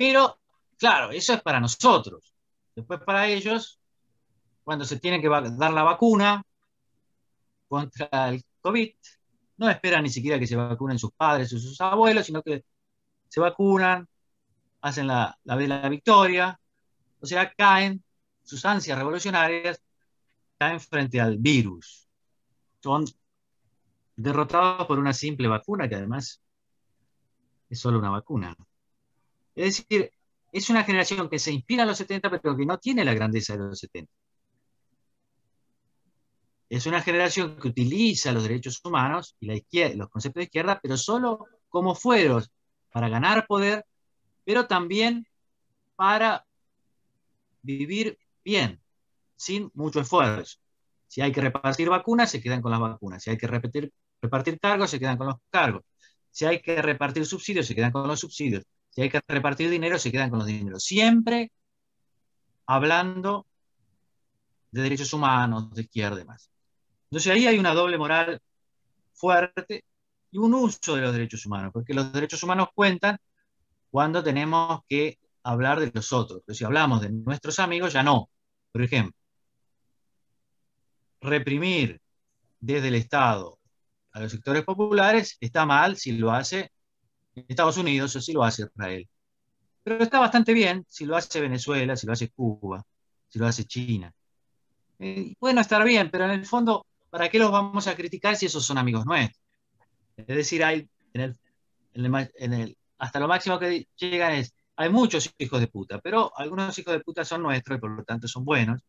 Pero, 0.00 0.40
claro, 0.78 1.10
eso 1.10 1.34
es 1.34 1.42
para 1.42 1.60
nosotros. 1.60 2.34
Después 2.74 3.00
para 3.04 3.28
ellos, 3.28 3.78
cuando 4.64 4.86
se 4.86 4.98
tiene 4.98 5.20
que 5.20 5.28
dar 5.28 5.74
la 5.74 5.82
vacuna 5.82 6.42
contra 7.68 8.30
el 8.30 8.42
COVID, 8.62 8.94
no 9.58 9.68
esperan 9.68 10.04
ni 10.04 10.08
siquiera 10.08 10.38
que 10.38 10.46
se 10.46 10.56
vacunen 10.56 10.98
sus 10.98 11.12
padres 11.12 11.52
o 11.52 11.58
sus 11.58 11.78
abuelos, 11.82 12.24
sino 12.24 12.42
que 12.42 12.64
se 13.28 13.40
vacunan, 13.40 14.08
hacen 14.80 15.06
la, 15.06 15.38
la, 15.44 15.88
victoria, 15.90 16.58
o 17.20 17.26
sea, 17.26 17.52
caen, 17.52 18.02
sus 18.42 18.64
ansias 18.64 18.96
revolucionarias 18.96 19.82
caen 20.56 20.80
frente 20.80 21.20
al 21.20 21.36
virus. 21.36 22.08
Son 22.82 23.04
derrotados 24.16 24.86
por 24.86 24.98
una 24.98 25.12
simple 25.12 25.46
vacuna, 25.46 25.90
que 25.90 25.96
además 25.96 26.40
es 27.68 27.78
solo 27.78 27.98
una 27.98 28.08
vacuna. 28.08 28.56
Es 29.54 29.78
decir, 29.78 30.12
es 30.52 30.70
una 30.70 30.84
generación 30.84 31.28
que 31.28 31.38
se 31.38 31.52
inspira 31.52 31.84
a 31.84 31.86
los 31.86 31.98
70, 31.98 32.30
pero 32.30 32.56
que 32.56 32.66
no 32.66 32.78
tiene 32.78 33.04
la 33.04 33.14
grandeza 33.14 33.54
de 33.54 33.60
los 33.60 33.78
70. 33.78 34.12
Es 36.68 36.86
una 36.86 37.02
generación 37.02 37.58
que 37.60 37.68
utiliza 37.68 38.32
los 38.32 38.44
derechos 38.44 38.80
humanos 38.84 39.36
y 39.40 39.46
los 39.96 40.08
conceptos 40.08 40.40
de 40.40 40.44
izquierda, 40.44 40.78
pero 40.80 40.96
solo 40.96 41.46
como 41.68 41.94
fueros 41.94 42.50
para 42.92 43.08
ganar 43.08 43.46
poder, 43.46 43.84
pero 44.44 44.66
también 44.66 45.26
para 45.96 46.46
vivir 47.62 48.18
bien, 48.44 48.80
sin 49.36 49.70
mucho 49.74 50.00
esfuerzo. 50.00 50.58
Si 51.08 51.20
hay 51.20 51.32
que 51.32 51.40
repartir 51.40 51.88
vacunas, 51.88 52.30
se 52.30 52.40
quedan 52.40 52.62
con 52.62 52.70
las 52.70 52.80
vacunas. 52.80 53.22
Si 53.22 53.30
hay 53.30 53.36
que 53.36 53.48
repartir 53.48 53.92
cargos, 54.60 54.90
se 54.90 55.00
quedan 55.00 55.18
con 55.18 55.26
los 55.26 55.36
cargos. 55.50 55.82
Si 56.30 56.44
hay 56.44 56.62
que 56.62 56.80
repartir 56.80 57.26
subsidios, 57.26 57.66
se 57.66 57.74
quedan 57.74 57.90
con 57.90 58.06
los 58.06 58.20
subsidios. 58.20 58.64
Si 58.90 59.02
hay 59.02 59.10
que 59.10 59.20
repartir 59.26 59.70
dinero, 59.70 59.98
se 59.98 60.10
quedan 60.10 60.30
con 60.30 60.40
los 60.40 60.48
dineros. 60.48 60.84
Siempre 60.84 61.52
hablando 62.66 63.46
de 64.70 64.82
derechos 64.82 65.12
humanos, 65.12 65.72
de 65.74 65.82
izquierda 65.82 66.16
y 66.16 66.20
demás. 66.20 66.50
Entonces 67.10 67.32
ahí 67.32 67.46
hay 67.46 67.58
una 67.58 67.74
doble 67.74 67.98
moral 67.98 68.40
fuerte 69.12 69.84
y 70.30 70.38
un 70.38 70.54
uso 70.54 70.94
de 70.94 71.02
los 71.02 71.12
derechos 71.12 71.44
humanos, 71.46 71.72
porque 71.72 71.94
los 71.94 72.12
derechos 72.12 72.42
humanos 72.42 72.68
cuentan 72.74 73.18
cuando 73.90 74.22
tenemos 74.22 74.80
que 74.88 75.18
hablar 75.42 75.80
de 75.80 75.90
los 75.92 76.12
otros. 76.12 76.42
Pero 76.46 76.54
si 76.56 76.64
hablamos 76.64 77.00
de 77.00 77.10
nuestros 77.10 77.58
amigos, 77.58 77.92
ya 77.92 78.02
no. 78.02 78.30
Por 78.72 78.82
ejemplo, 78.82 79.16
reprimir 81.20 82.00
desde 82.60 82.88
el 82.88 82.94
Estado 82.94 83.58
a 84.12 84.20
los 84.20 84.32
sectores 84.32 84.64
populares 84.64 85.36
está 85.40 85.66
mal 85.66 85.96
si 85.96 86.12
lo 86.12 86.30
hace 86.30 86.70
Estados 87.34 87.76
Unidos 87.76 88.14
o 88.16 88.20
si 88.20 88.32
lo 88.32 88.44
hace 88.44 88.62
Israel. 88.62 89.08
Pero 89.82 90.02
está 90.02 90.20
bastante 90.20 90.52
bien 90.52 90.84
si 90.88 91.06
lo 91.06 91.16
hace 91.16 91.40
Venezuela, 91.40 91.96
si 91.96 92.06
lo 92.06 92.12
hace 92.12 92.30
Cuba, 92.30 92.84
si 93.28 93.38
lo 93.38 93.46
hace 93.46 93.64
China. 93.64 94.12
Eh, 94.98 95.34
puede 95.38 95.58
estar 95.60 95.82
bien, 95.84 96.10
pero 96.10 96.26
en 96.26 96.32
el 96.32 96.46
fondo, 96.46 96.86
¿para 97.08 97.28
qué 97.28 97.38
los 97.38 97.50
vamos 97.50 97.86
a 97.86 97.96
criticar 97.96 98.36
si 98.36 98.46
esos 98.46 98.64
son 98.64 98.78
amigos 98.78 99.06
nuestros? 99.06 99.42
Es 100.16 100.26
decir, 100.26 100.62
hay 100.62 100.88
en 101.14 101.36
el, 101.92 102.76
hasta 102.98 103.20
lo 103.20 103.28
máximo 103.28 103.58
que 103.58 103.88
llegan 103.96 104.32
es, 104.34 104.54
hay 104.76 104.90
muchos 104.90 105.32
hijos 105.38 105.60
de 105.60 105.68
puta, 105.68 105.98
pero 106.00 106.32
algunos 106.36 106.78
hijos 106.78 106.92
de 106.92 107.00
puta 107.00 107.24
son 107.24 107.42
nuestros 107.42 107.78
y 107.78 107.80
por 107.80 107.90
lo 107.90 108.04
tanto 108.04 108.28
son 108.28 108.44
buenos. 108.44 108.82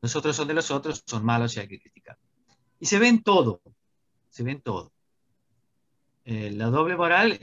Los 0.00 0.14
otros 0.14 0.36
son 0.36 0.48
de 0.48 0.54
los 0.54 0.70
otros, 0.70 1.02
son 1.06 1.24
malos 1.24 1.56
y 1.56 1.60
hay 1.60 1.68
que 1.68 1.80
criticar. 1.80 2.18
Y 2.78 2.86
se 2.86 2.98
ven 2.98 3.22
todo, 3.22 3.62
se 4.28 4.42
ven 4.42 4.60
todo. 4.60 4.92
Eh, 6.24 6.50
la 6.50 6.66
doble 6.66 6.96
moral, 6.96 7.38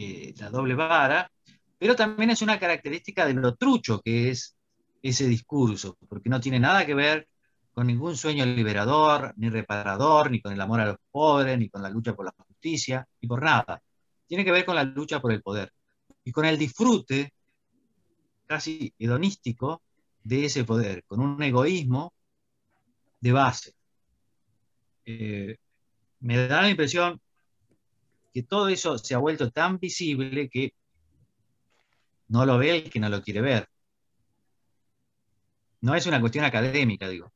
eh, 0.00 0.32
la 0.38 0.48
doble 0.48 0.76
vara, 0.76 1.28
pero 1.76 1.96
también 1.96 2.30
es 2.30 2.40
una 2.40 2.56
característica 2.56 3.26
de 3.26 3.34
lo 3.34 3.56
trucho 3.56 4.00
que 4.00 4.30
es 4.30 4.56
ese 5.02 5.26
discurso, 5.26 5.98
porque 6.08 6.28
no 6.28 6.40
tiene 6.40 6.60
nada 6.60 6.86
que 6.86 6.94
ver 6.94 7.28
con 7.72 7.88
ningún 7.88 8.16
sueño 8.16 8.46
liberador, 8.46 9.34
ni 9.36 9.48
reparador, 9.48 10.30
ni 10.30 10.40
con 10.40 10.52
el 10.52 10.60
amor 10.60 10.80
a 10.80 10.86
los 10.86 10.96
pobres, 11.10 11.58
ni 11.58 11.68
con 11.68 11.82
la 11.82 11.90
lucha 11.90 12.14
por 12.14 12.26
la 12.26 12.34
justicia, 12.46 13.06
ni 13.20 13.28
por 13.28 13.42
nada. 13.42 13.82
Tiene 14.26 14.44
que 14.44 14.52
ver 14.52 14.64
con 14.64 14.76
la 14.76 14.84
lucha 14.84 15.20
por 15.20 15.32
el 15.32 15.42
poder 15.42 15.72
y 16.22 16.30
con 16.30 16.44
el 16.44 16.56
disfrute 16.56 17.32
casi 18.46 18.94
hedonístico 18.98 19.82
de 20.22 20.44
ese 20.44 20.62
poder, 20.62 21.02
con 21.06 21.20
un 21.20 21.42
egoísmo 21.42 22.12
de 23.20 23.32
base. 23.32 23.74
Eh, 25.04 25.56
me 26.20 26.46
da 26.46 26.62
la 26.62 26.70
impresión 26.70 27.20
que 28.32 28.42
todo 28.42 28.68
eso 28.68 28.98
se 28.98 29.14
ha 29.14 29.18
vuelto 29.18 29.50
tan 29.50 29.78
visible 29.78 30.48
que 30.48 30.74
no 32.28 32.44
lo 32.44 32.58
ve 32.58 32.76
el 32.76 32.90
que 32.90 33.00
no 33.00 33.08
lo 33.08 33.22
quiere 33.22 33.40
ver. 33.40 33.68
No 35.80 35.94
es 35.94 36.06
una 36.06 36.20
cuestión 36.20 36.44
académica, 36.44 37.08
digo. 37.08 37.32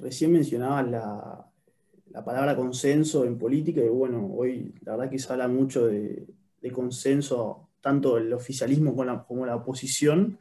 recién 0.00 0.32
mencionaba 0.32 0.82
la, 0.82 2.24
palabra 2.24 2.56
consenso 2.56 3.24
en 3.24 3.38
política 3.38 3.80
y 3.80 3.88
bueno, 3.88 4.26
hoy 4.34 4.74
la 4.82 4.96
verdad 4.96 5.10
que 5.10 5.18
se 5.18 5.32
habla 5.32 5.46
mucho 5.46 5.86
de, 5.86 6.26
consenso, 6.72 7.70
tanto 7.80 8.18
el 8.18 8.32
oficialismo 8.32 8.94
como 9.26 9.46
la, 9.46 9.56
oposición, 9.56 10.38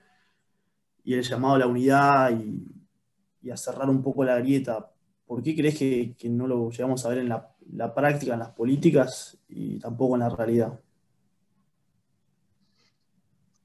y 1.03 1.13
el 1.13 1.23
llamado 1.23 1.55
a 1.55 1.59
la 1.59 1.67
unidad 1.67 2.31
y, 2.31 3.49
a 3.49 3.55
cerrar 3.55 3.89
un 3.89 4.03
poco 4.03 4.25
la 4.25 4.39
grieta. 4.39 4.91
¿Por 5.25 5.41
qué 5.41 5.55
crees 5.55 5.77
que, 5.77 6.29
no 6.29 6.47
lo 6.47 6.69
llegamos 6.69 7.05
a 7.05 7.09
ver 7.09 7.19
en 7.19 7.29
la 7.29 7.55
práctica, 7.93 8.33
en 8.33 8.39
las 8.39 8.49
políticas 8.49 9.37
y 9.49 9.79
tampoco 9.79 10.15
en 10.15 10.21
la 10.21 10.29
realidad? 10.29 10.79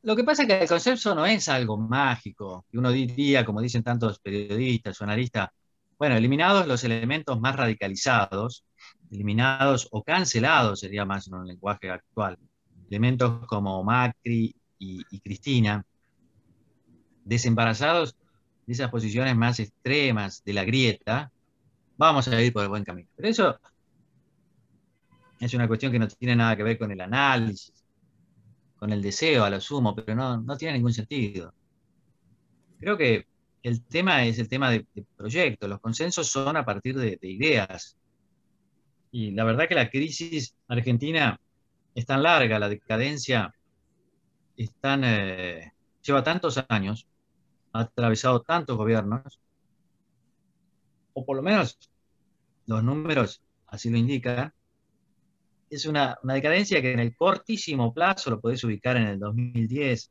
Lo 0.02 0.16
que 0.16 0.24
pasa 0.24 0.42
es 0.42 0.48
que 0.48 0.62
el 0.62 0.68
consenso 0.68 1.14
no 1.14 1.24
es 1.24 1.48
algo 1.48 1.76
mágico, 1.76 2.66
que 2.70 2.78
uno 2.78 2.90
diría, 2.90 3.44
como 3.44 3.60
dicen 3.60 3.84
tantos 3.84 4.18
periodistas 4.18 5.00
o 5.00 5.04
analistas, 5.04 5.50
bueno, 5.96 6.16
eliminados 6.16 6.66
los 6.66 6.82
elementos 6.82 7.40
más 7.40 7.54
radicalizados, 7.54 8.64
eliminados 9.12 9.86
o 9.92 10.02
cancelados 10.02 10.80
sería 10.80 11.04
más 11.04 11.28
en 11.28 11.34
un 11.34 11.46
lenguaje 11.46 11.88
actual, 11.88 12.36
elementos 12.88 13.46
como 13.46 13.84
Macri 13.84 14.52
y, 14.78 15.20
Cristina, 15.20 15.86
desembarazados 17.24 18.16
de 18.66 18.72
esas 18.72 18.90
posiciones 18.90 19.36
más 19.36 19.60
extremas 19.60 20.42
de 20.44 20.52
la 20.52 20.64
grieta, 20.64 21.30
vamos 21.96 22.26
a 22.26 22.42
ir 22.42 22.52
por 22.52 22.64
el 22.64 22.68
buen 22.68 22.82
camino. 22.82 23.08
Pero 23.14 23.28
eso 23.28 23.60
es 25.42 25.54
una 25.54 25.66
cuestión 25.66 25.90
que 25.90 25.98
no 25.98 26.06
tiene 26.06 26.36
nada 26.36 26.56
que 26.56 26.62
ver 26.62 26.78
con 26.78 26.92
el 26.92 27.00
análisis, 27.00 27.84
con 28.76 28.92
el 28.92 29.02
deseo 29.02 29.44
a 29.44 29.50
lo 29.50 29.60
sumo, 29.60 29.92
pero 29.92 30.14
no, 30.14 30.56
tiene 30.56 30.74
ningún 30.74 30.92
sentido. 30.92 31.52
Creo 32.78 32.96
que 32.96 33.26
el 33.64 33.82
tema 33.84 34.24
es 34.24 34.38
el 34.38 34.48
tema 34.48 34.70
de, 34.70 34.86
proyectos, 35.16 35.68
los 35.68 35.80
consensos 35.80 36.28
son 36.28 36.56
a 36.56 36.64
partir 36.64 36.96
de, 36.96 37.18
ideas. 37.22 37.96
Y 39.10 39.32
la 39.32 39.42
verdad 39.42 39.66
que 39.66 39.74
la 39.74 39.90
crisis 39.90 40.54
argentina 40.68 41.40
es 41.96 42.06
tan 42.06 42.22
larga, 42.22 42.60
la 42.60 42.68
decadencia 42.68 43.52
eh, 44.56 45.72
lleva 46.02 46.22
tantos 46.22 46.64
años, 46.68 47.08
ha 47.72 47.80
atravesado 47.80 48.42
tantos 48.42 48.76
gobiernos, 48.76 49.40
o 51.14 51.24
por 51.26 51.36
lo 51.36 51.42
menos 51.42 51.78
los 52.66 52.84
números 52.84 53.42
así 53.66 53.90
lo 53.90 53.96
indican, 53.96 54.52
es 55.72 55.86
una, 55.86 56.18
decadencia 56.22 56.82
que 56.82 56.92
en 56.92 57.00
el 57.00 57.16
cortísimo 57.16 57.94
plazo 57.94 58.30
lo 58.30 58.40
podés 58.40 58.62
ubicar 58.62 58.98
en 58.98 59.04
el 59.04 59.18
2010, 59.18 60.10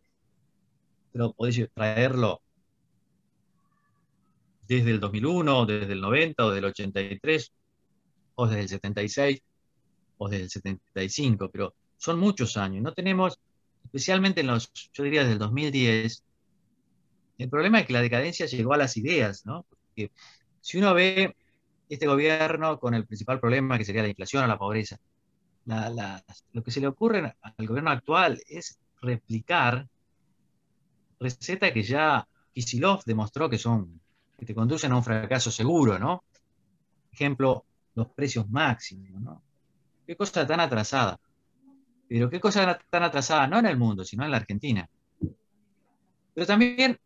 pero 1.13 1.33
podés 1.33 1.69
traerlo 1.73 2.41
desde 4.67 4.89
el 4.89 4.99
2001, 4.99 5.65
desde 5.67 5.93
el 5.93 6.01
90, 6.01 6.45
o 6.45 6.51
del 6.51 6.65
83, 6.65 7.53
o 8.35 8.47
desde 8.47 8.61
el 8.61 8.69
76, 8.69 9.41
o 10.17 10.29
desde 10.29 10.43
el 10.45 10.49
75, 10.49 11.51
pero 11.51 11.75
son 11.97 12.19
muchos 12.19 12.57
años. 12.57 12.81
No 12.81 12.93
tenemos, 12.93 13.39
especialmente 13.83 14.41
en 14.41 14.47
los, 14.47 14.71
yo 14.93 15.03
diría 15.03 15.21
desde 15.21 15.33
el 15.33 15.39
2010, 15.39 16.23
el 17.37 17.49
problema 17.49 17.79
es 17.79 17.85
que 17.85 17.93
la 17.93 18.01
decadencia 18.01 18.47
llegó 18.47 18.73
a 18.73 18.77
las 18.77 18.97
ideas, 18.97 19.45
¿no? 19.45 19.65
Porque 19.69 20.11
si 20.59 20.79
uno 20.79 20.95
ve 20.95 21.35
este 21.87 22.07
gobierno 22.07 22.79
con 22.79 22.95
el 22.95 23.05
principal 23.05 23.39
problema 23.39 23.77
que 23.77 23.85
sería 23.85 24.01
la 24.01 24.09
inflación 24.09 24.43
o 24.43 24.47
la 24.47 24.57
pobreza, 24.57 24.99
lo 25.65 26.63
que 26.63 26.71
se 26.71 26.79
le 26.79 26.87
ocurre 26.87 27.35
al 27.41 27.67
gobierno 27.67 27.91
actual 27.91 28.41
es 28.47 28.79
replicar 29.01 29.87
recetas 31.19 31.71
que 31.71 31.83
ya 31.83 32.27
Kisilov 32.53 33.03
demostró 33.05 33.49
que 33.49 33.57
son, 33.57 34.01
que 34.37 34.45
te 34.45 34.55
conducen 34.55 34.91
a 34.91 34.97
un 34.97 35.03
fracaso 35.03 35.51
seguro, 35.51 35.99
¿no? 35.99 36.23
Ejemplo, 37.11 37.65
los 37.95 38.07
precios 38.09 38.49
máximos, 38.49 39.21
¿no? 39.21 39.43
Qué 40.05 40.15
cosa 40.15 40.45
tan 40.45 40.59
atrasada. 40.59 41.19
Pero 42.07 42.29
qué 42.29 42.39
cosa 42.39 42.77
tan 42.89 43.03
atrasada, 43.03 43.47
no 43.47 43.59
en 43.59 43.67
el 43.67 43.77
mundo, 43.77 44.03
sino 44.03 44.25
en 44.25 44.31
la 44.31 44.37
Argentina. 44.37 44.89
Pero 46.33 46.47
también 46.47 46.99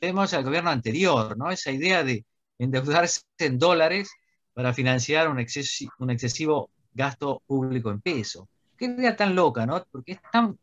vemos 0.00 0.32
al 0.32 0.44
gobierno 0.44 0.70
anterior, 0.70 1.36
¿no? 1.36 1.50
Esa 1.50 1.72
idea 1.72 2.04
de 2.04 2.24
endeudarse 2.58 3.22
en 3.38 3.58
dólares 3.58 4.10
para 4.54 4.72
financiar 4.72 5.28
un, 5.28 5.44
un 5.98 6.10
excesivo 6.10 6.70
gasto 6.98 7.42
público 7.46 7.90
en 7.90 8.00
peso. 8.00 8.48
Qué 8.76 8.86
idea 8.86 9.16
tan 9.16 9.34
loca, 9.34 9.64
¿no? 9.64 9.82
Porque 9.90 10.12
es 10.12 10.20
tan. 10.32 10.58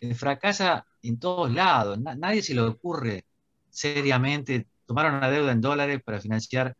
Eh, 0.00 0.14
fracasa 0.14 0.86
en 1.02 1.18
todos 1.18 1.50
lados. 1.50 1.98
nadie 1.98 2.42
se 2.42 2.54
le 2.54 2.60
ocurre 2.60 3.24
seriamente 3.70 4.68
tomar 4.84 5.06
una 5.06 5.30
deuda 5.30 5.52
en 5.52 5.60
dólares 5.62 6.02
para 6.04 6.20
financiar 6.20 6.76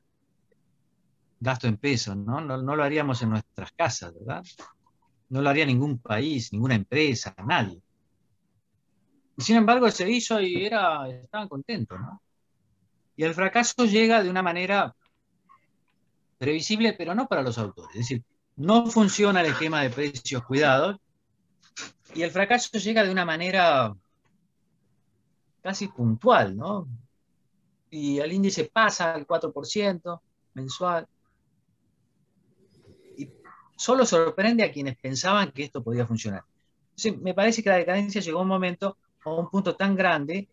gasto 1.41 1.67
en 1.67 1.79
peso, 1.79 2.15
¿no? 2.15 2.41
¿no? 2.41 2.77
Lo 2.77 2.85
haríamos 2.85 3.23
en 3.23 3.31
nuestras 3.31 3.73
casas, 3.73 4.13
¿verdad? 4.15 4.45
No 5.31 5.41
lo 5.41 5.49
haría 5.49 5.65
ningún 5.65 5.99
país, 5.99 6.53
ninguna 6.53 6.75
empresa, 6.75 7.35
nadie. 7.47 7.81
Sin 9.39 9.57
embargo 9.57 9.91
se 9.91 10.11
hizo 10.11 10.41
y 10.41 10.65
era, 10.65 11.09
estaban 11.09 11.49
contentos, 11.49 11.99
¿no? 11.99 12.23
Y 13.17 13.25
el 13.25 13.35
fracaso 13.35 13.87
llega 13.87 14.23
de 14.23 14.29
una 14.29 14.43
manera 14.43 14.95
previsible, 16.39 16.93
pero 16.93 17.15
no 17.15 17.27
para 17.27 17.43
los 17.43 17.57
autores. 17.57 17.95
Es 17.95 18.01
decir, 18.01 18.23
no 18.57 18.87
funciona 18.87 19.41
el 19.41 19.49
esquema 19.49 19.83
de 19.83 19.91
precios 19.91 20.45
cuidados 20.45 20.97
y 22.15 22.23
el 22.23 22.31
fracaso 22.31 22.79
llega 22.79 23.05
de 23.05 23.11
una 23.11 23.25
manera 23.25 23.95
casi 25.63 25.89
puntual, 25.89 26.57
¿no? 26.57 26.89
Y 27.91 28.19
el 28.19 28.33
índice 28.33 28.71
pasa 28.73 29.13
al 29.13 29.27
4% 29.27 30.21
mensual. 30.55 31.07
Y 33.19 33.29
solo 33.77 34.07
sorprende 34.07 34.65
a 34.65 34.73
quienes 34.73 34.97
pensaban 34.97 35.53
que 35.53 35.65
esto 35.65 35.83
podía 35.83 36.07
funcionar. 36.07 36.45
me 37.21 37.35
parece 37.35 37.63
que 37.63 37.69
la 37.69 37.77
decadencia 37.77 38.21
llegó 38.23 38.39
a 38.39 38.43
un 38.43 38.49
momento, 38.49 38.97
a 39.25 39.31
un 39.31 39.51
punto 39.51 39.77
tan 39.77 39.95
grande, 39.95 40.49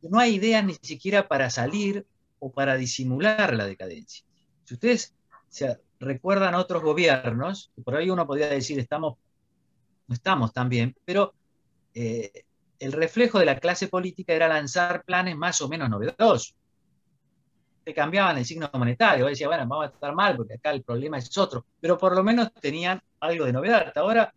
que 0.00 0.08
no 0.08 0.18
hay 0.18 0.36
ideas 0.36 0.64
ni 0.64 0.74
siquiera 0.74 1.28
para 1.28 1.50
salir 1.50 2.06
o 2.38 2.50
para 2.50 2.76
disimular 2.76 3.54
la 3.54 3.66
decadencia. 3.66 4.24
Si 4.64 4.74
ustedes 4.74 5.12
se 5.48 5.78
recuerdan 6.04 6.54
otros 6.54 6.82
gobiernos, 6.82 7.72
por 7.84 7.96
ahí 7.96 8.10
uno 8.10 8.26
podría 8.26 8.48
decir, 8.48 8.78
estamos, 8.78 9.16
no 10.06 10.14
estamos 10.14 10.52
tan 10.52 10.68
bien, 10.68 10.94
pero 11.04 11.34
eh, 11.94 12.44
el 12.78 12.92
reflejo 12.92 13.38
de 13.38 13.46
la 13.46 13.58
clase 13.58 13.88
política 13.88 14.32
era 14.32 14.48
lanzar 14.48 15.04
planes 15.04 15.36
más 15.36 15.60
o 15.60 15.68
menos 15.68 15.88
novedosos. 15.88 16.54
Te 17.84 17.92
cambiaban 17.92 18.38
el 18.38 18.44
signo 18.44 18.70
monetario, 18.74 19.26
decía, 19.26 19.46
bueno, 19.46 19.66
vamos 19.66 19.86
a 19.86 19.90
estar 19.90 20.14
mal 20.14 20.36
porque 20.36 20.54
acá 20.54 20.70
el 20.70 20.82
problema 20.82 21.18
es 21.18 21.36
otro, 21.36 21.66
pero 21.80 21.98
por 21.98 22.14
lo 22.14 22.22
menos 22.22 22.52
tenían 22.54 23.00
algo 23.20 23.44
de 23.44 23.52
novedad. 23.52 23.92
Ahora, 23.96 24.32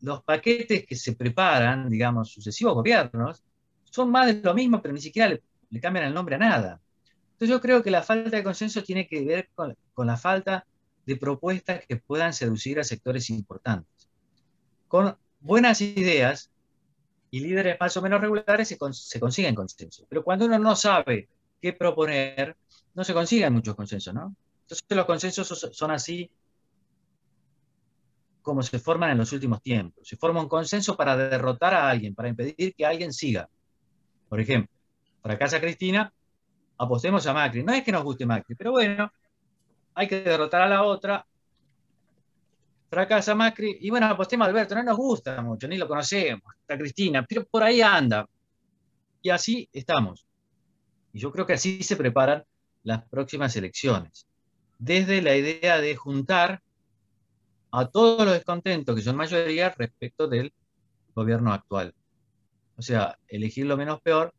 los 0.00 0.22
paquetes 0.24 0.86
que 0.86 0.96
se 0.96 1.14
preparan, 1.14 1.90
digamos, 1.90 2.30
sucesivos 2.30 2.74
gobiernos, 2.74 3.42
son 3.84 4.10
más 4.10 4.26
de 4.26 4.40
lo 4.40 4.54
mismo, 4.54 4.80
pero 4.80 4.94
ni 4.94 5.00
siquiera 5.00 5.36
le 5.68 5.80
cambian 5.80 6.06
el 6.06 6.14
nombre 6.14 6.36
a 6.36 6.38
nada. 6.38 6.80
Entonces 7.40 7.56
yo 7.56 7.60
creo 7.62 7.82
que 7.82 7.90
la 7.90 8.02
falta 8.02 8.36
de 8.36 8.42
consenso 8.42 8.82
tiene 8.82 9.06
que 9.06 9.24
ver 9.24 9.48
con, 9.54 9.74
la 10.06 10.16
falta 10.16 10.66
de 11.06 11.16
propuestas 11.16 11.84
que 11.86 11.96
puedan 11.96 12.32
seducir 12.32 12.78
a 12.78 12.84
sectores 12.84 13.30
importantes. 13.30 14.08
Con 14.88 15.16
buenas 15.40 15.80
ideas 15.80 16.50
y 17.30 17.40
líderes 17.40 17.76
más 17.78 17.96
o 17.96 18.02
menos 18.02 18.20
regulares 18.20 18.68
se, 18.68 18.78
consiguen 18.78 19.54
consensos. 19.54 20.06
Pero 20.08 20.24
cuando 20.24 20.46
uno 20.46 20.58
no 20.58 20.74
sabe 20.76 21.28
qué 21.60 21.72
proponer, 21.72 22.56
no 22.94 23.04
se 23.04 23.14
consiguen 23.14 23.52
muchos 23.52 23.74
consensos, 23.74 24.12
¿no? 24.12 24.34
Entonces 24.62 24.84
los 24.90 25.06
consensos 25.06 25.70
son 25.72 25.90
así 25.90 26.30
como 28.42 28.62
se 28.62 28.78
forman 28.78 29.10
en 29.10 29.18
los 29.18 29.32
últimos 29.32 29.62
tiempos. 29.62 30.08
Se 30.08 30.16
forma 30.16 30.40
un 30.40 30.48
consenso 30.48 30.96
para 30.96 31.16
derrotar 31.16 31.74
a 31.74 31.88
alguien, 31.88 32.14
para 32.14 32.28
impedir 32.28 32.74
que 32.74 32.86
alguien 32.86 33.12
siga. 33.12 33.48
Por 34.28 34.40
ejemplo, 34.40 34.72
para 35.22 35.38
Casa 35.38 35.60
Cristina, 35.60 36.12
apostemos 36.78 37.26
a 37.26 37.34
Macri. 37.34 37.62
No 37.62 37.72
es 37.72 37.84
que 37.84 37.92
nos 37.92 38.02
guste 38.02 38.26
Macri, 38.26 38.54
pero 38.54 38.72
bueno, 38.72 39.12
hay 39.94 40.08
que 40.08 40.22
derrotar 40.22 40.62
a 40.62 40.68
la 40.68 40.82
otra. 40.82 41.26
Fracasa 42.88 43.34
Macri, 43.34 43.78
y 43.80 43.90
bueno, 43.90 44.06
apostemos 44.06 44.46
a 44.46 44.50
Alberto, 44.50 44.74
no 44.74 44.82
nos 44.82 44.96
gusta 44.96 45.40
mucho, 45.42 45.68
ni 45.68 45.76
lo 45.78 45.86
conocemos, 45.86 46.42
está 46.60 46.76
Cristina, 46.76 47.24
pero 47.24 47.44
por 47.44 47.62
ahí 47.62 47.80
anda. 47.80 48.28
Y 49.22 49.30
así 49.30 49.68
estamos. 49.72 50.26
Y 51.12 51.20
yo 51.20 51.30
creo 51.30 51.46
que 51.46 51.52
así 51.52 51.82
se 51.84 51.96
preparan 51.96 52.44
las 52.82 53.04
próximas 53.08 53.54
elecciones. 53.54 54.26
Desde 54.78 55.22
la 55.22 55.36
idea 55.36 55.80
de 55.80 55.94
juntar 55.94 56.62
a 57.70 57.86
todos 57.86 58.24
los 58.24 58.34
descontentos, 58.34 58.96
que 58.96 59.02
son 59.02 59.16
mayoría, 59.16 59.70
respecto 59.70 60.26
del 60.26 60.52
gobierno 61.14 61.52
actual. 61.52 61.94
O 62.76 62.82
sea, 62.82 63.18
elegir 63.28 63.66
lo 63.66 63.76
menos 63.76 64.00
peor, 64.00 64.34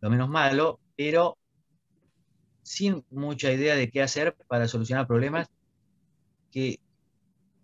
lo 0.00 0.08
menos 0.08 0.28
malo, 0.28 0.80
pero 0.96 1.36
sin 2.62 3.04
mucha 3.10 3.52
idea 3.52 3.74
de 3.74 3.90
qué 3.90 4.02
hacer 4.02 4.36
para 4.48 4.68
solucionar 4.68 5.06
problemas 5.06 5.48
que, 6.50 6.80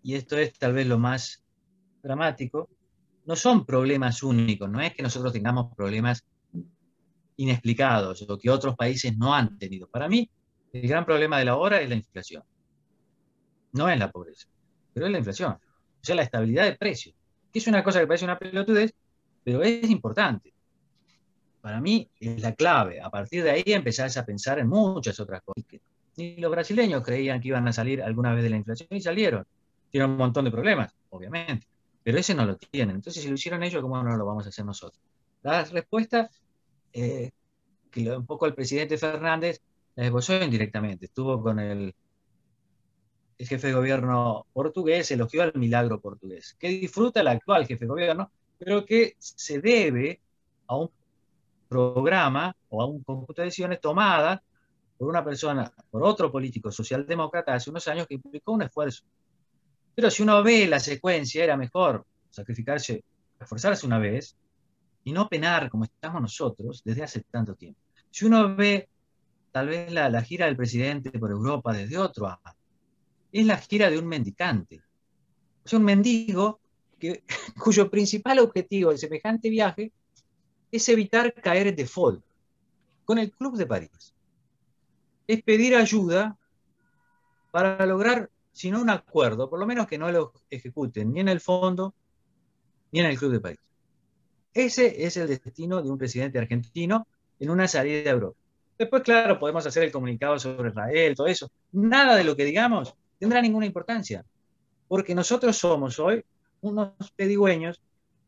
y 0.03 0.15
esto 0.15 0.37
es 0.37 0.57
tal 0.57 0.73
vez 0.73 0.87
lo 0.87 0.97
más 0.97 1.43
dramático, 2.01 2.69
no 3.25 3.35
son 3.35 3.65
problemas 3.65 4.23
únicos, 4.23 4.69
no 4.69 4.81
es 4.81 4.93
que 4.93 5.03
nosotros 5.03 5.33
tengamos 5.33 5.75
problemas 5.75 6.25
inexplicados 7.35 8.25
o 8.27 8.37
que 8.37 8.49
otros 8.49 8.75
países 8.75 9.17
no 9.17 9.33
han 9.33 9.57
tenido. 9.57 9.87
Para 9.87 10.07
mí, 10.07 10.29
el 10.71 10.87
gran 10.87 11.05
problema 11.05 11.37
de 11.39 11.45
la 11.45 11.57
hora 11.57 11.81
es 11.81 11.89
la 11.89 11.95
inflación, 11.95 12.43
no 13.73 13.89
es 13.89 13.99
la 13.99 14.11
pobreza 14.11 14.47
pero 14.97 15.05
es 15.05 15.11
la 15.11 15.19
inflación. 15.19 15.51
O 15.51 15.59
sea, 16.01 16.15
la 16.15 16.23
estabilidad 16.23 16.63
de 16.63 16.75
precios, 16.75 17.13
que 17.53 17.59
es 17.59 17.67
una 17.67 17.83
cosa 17.83 17.99
que 17.99 18.07
parece 18.07 18.25
una 18.25 18.39
pelotudez, 18.39 18.95
pero 19.43 19.61
es 19.61 19.87
importante. 19.91 20.51
Para 21.67 21.81
mí 21.81 22.09
es 22.21 22.41
la 22.41 22.55
clave. 22.55 23.01
A 23.01 23.09
partir 23.09 23.43
de 23.43 23.51
ahí 23.51 23.63
empezás 23.65 24.15
a 24.15 24.25
pensar 24.25 24.57
en 24.57 24.69
muchas 24.69 25.19
otras 25.19 25.41
cosas. 25.41 25.65
Ni 26.15 26.37
los 26.37 26.49
brasileños 26.49 27.03
creían 27.03 27.41
que 27.41 27.49
iban 27.49 27.67
a 27.67 27.73
salir 27.73 28.01
alguna 28.01 28.33
vez 28.33 28.41
de 28.41 28.51
la 28.51 28.55
inflación 28.55 28.87
y 28.91 29.01
salieron. 29.01 29.45
Tienen 29.91 30.11
un 30.11 30.15
montón 30.15 30.45
de 30.45 30.51
problemas, 30.51 30.95
obviamente, 31.09 31.67
pero 32.01 32.19
ese 32.19 32.33
no 32.33 32.45
lo 32.45 32.55
tienen. 32.55 32.95
Entonces, 32.95 33.21
si 33.21 33.27
lo 33.27 33.35
hicieron 33.35 33.63
ellos, 33.63 33.81
¿cómo 33.81 34.01
no 34.01 34.15
lo 34.15 34.25
vamos 34.25 34.45
a 34.45 34.49
hacer 34.49 34.63
nosotros? 34.63 35.03
La 35.43 35.65
respuesta, 35.65 36.29
eh, 36.93 37.31
que 37.91 38.15
un 38.15 38.25
poco 38.25 38.45
el 38.45 38.53
presidente 38.53 38.97
Fernández 38.97 39.59
la 39.95 40.05
esbozó 40.05 40.41
indirectamente. 40.41 41.07
Estuvo 41.07 41.43
con 41.43 41.59
el 41.59 41.93
el 43.37 43.45
jefe 43.45 43.67
de 43.67 43.73
gobierno 43.73 44.47
portugués 44.53 45.11
elogió 45.11 45.43
al 45.43 45.51
milagro 45.55 45.99
portugués, 45.99 46.55
que 46.57 46.69
disfruta 46.69 47.19
el 47.19 47.27
actual 47.27 47.67
jefe 47.67 47.83
de 47.83 47.89
gobierno, 47.89 48.31
pero 48.57 48.85
que 48.85 49.17
se 49.19 49.59
debe 49.59 50.21
a 50.67 50.77
un 50.77 50.89
programa 51.67 52.55
o 52.69 52.81
a 52.81 52.85
un 52.85 53.03
conjunto 53.03 53.41
de 53.41 53.45
decisiones 53.45 53.79
tomadas 53.79 54.39
por 54.97 55.07
una 55.09 55.23
persona, 55.23 55.71
por 55.91 56.03
otro 56.03 56.31
político 56.31 56.71
socialdemócrata 56.71 57.53
hace 57.53 57.69
unos 57.69 57.87
años 57.87 58.07
que 58.07 58.15
implicó 58.15 58.53
un 58.53 58.63
esfuerzo. 58.63 59.03
Pero 59.93 60.09
si 60.09 60.23
uno 60.23 60.43
ve 60.43 60.67
la 60.67 60.79
secuencia, 60.79 61.43
era 61.43 61.57
mejor 61.57 62.05
sacrificarse, 62.29 63.03
esforzarse 63.39 63.85
una 63.85 63.99
vez 63.99 64.35
y 65.03 65.11
no 65.11 65.27
penar 65.29 65.69
como 65.69 65.85
estamos 65.85 66.21
nosotros 66.21 66.81
desde 66.83 67.03
hace 67.03 67.21
tanto 67.21 67.55
tiempo. 67.55 67.79
Si 68.09 68.25
uno 68.25 68.55
ve 68.55 68.89
tal 69.51 69.67
vez 69.67 69.91
la, 69.91 70.21
gira 70.21 70.45
del 70.45 70.55
presidente 70.55 71.11
por 71.17 71.31
Europa 71.31 71.73
desde 71.73 71.97
otro 71.97 72.27
año, 72.27 72.57
es 73.31 73.45
la 73.45 73.57
gira 73.57 73.89
de 73.89 73.97
un 73.97 74.05
mendicante. 74.05 74.81
Sea, 75.63 75.79
un 75.79 75.85
mendigo 75.85 76.59
que, 76.99 77.23
cuyo 77.59 77.89
principal 77.89 78.39
objetivo 78.39 78.91
de 78.91 78.97
semejante 78.97 79.49
viaje 79.49 79.91
es 80.71 80.89
evitar 80.89 81.33
caer 81.33 81.67
en 81.67 81.75
default 81.75 82.23
con 83.05 83.17
el 83.17 83.31
Club 83.31 83.55
de 83.57 83.65
París. 83.65 84.13
Es 85.27 85.41
pedir 85.43 85.75
ayuda 85.75 86.37
para 87.51 87.85
lograr, 87.85 88.29
si 88.51 88.71
no 88.71 88.81
un 88.81 88.89
acuerdo, 88.89 89.49
por 89.49 89.59
lo 89.59 89.65
menos 89.65 89.87
que 89.87 89.97
no 89.97 90.11
lo 90.11 90.33
ejecuten 90.49 91.13
ni 91.13 91.21
en 91.21 91.29
el 91.29 91.39
fondo 91.39 91.93
ni 92.91 92.99
en 92.99 93.05
el 93.05 93.17
Club 93.17 93.31
de 93.31 93.39
París. 93.39 93.59
Ese 94.53 95.05
es 95.05 95.17
el 95.17 95.27
destino 95.27 95.81
de 95.81 95.89
un 95.89 95.97
presidente 95.97 96.39
argentino 96.39 97.07
en 97.39 97.49
una 97.49 97.67
salida 97.67 98.03
de 98.03 98.09
Europa. 98.09 98.39
Después, 98.77 99.03
claro, 99.03 99.39
podemos 99.39 99.65
hacer 99.65 99.83
el 99.83 99.91
comunicado 99.91 100.37
sobre 100.37 100.69
Israel, 100.69 101.15
todo 101.15 101.27
eso. 101.27 101.49
Nada 101.71 102.15
de 102.15 102.23
lo 102.23 102.35
que 102.35 102.45
digamos 102.45 102.93
tendrá 103.19 103.41
ninguna 103.41 103.65
importancia, 103.65 104.23
porque 104.87 105.15
nosotros 105.15 105.57
somos 105.57 105.99
hoy 105.99 106.23
unos 106.61 106.91
pedigüeños 107.15 107.81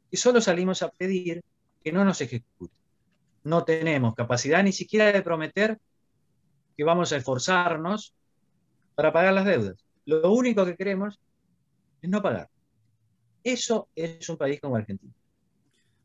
y 0.09 0.17
solo 0.17 0.41
salimos 0.41 0.81
a 0.81 0.89
pedir 0.89 1.43
que 1.83 1.91
no 1.91 2.03
nos 2.05 2.21
ejecuten. 2.21 2.77
No 3.43 3.63
tenemos 3.63 4.15
capacidad 4.15 4.63
ni 4.63 4.71
siquiera 4.71 5.11
de 5.11 5.21
prometer 5.21 5.79
que 6.75 6.83
vamos 6.83 7.11
a 7.11 7.17
esforzarnos 7.17 8.13
para 8.95 9.13
pagar 9.13 9.33
las 9.33 9.45
deudas. 9.45 9.85
Lo 10.05 10.31
único 10.31 10.65
que 10.65 10.75
queremos 10.75 11.19
es 12.01 12.09
no 12.09 12.21
pagar. 12.21 12.49
Eso 13.43 13.89
es 13.95 14.27
un 14.29 14.37
país 14.37 14.59
como 14.59 14.75
Argentina. 14.75 15.13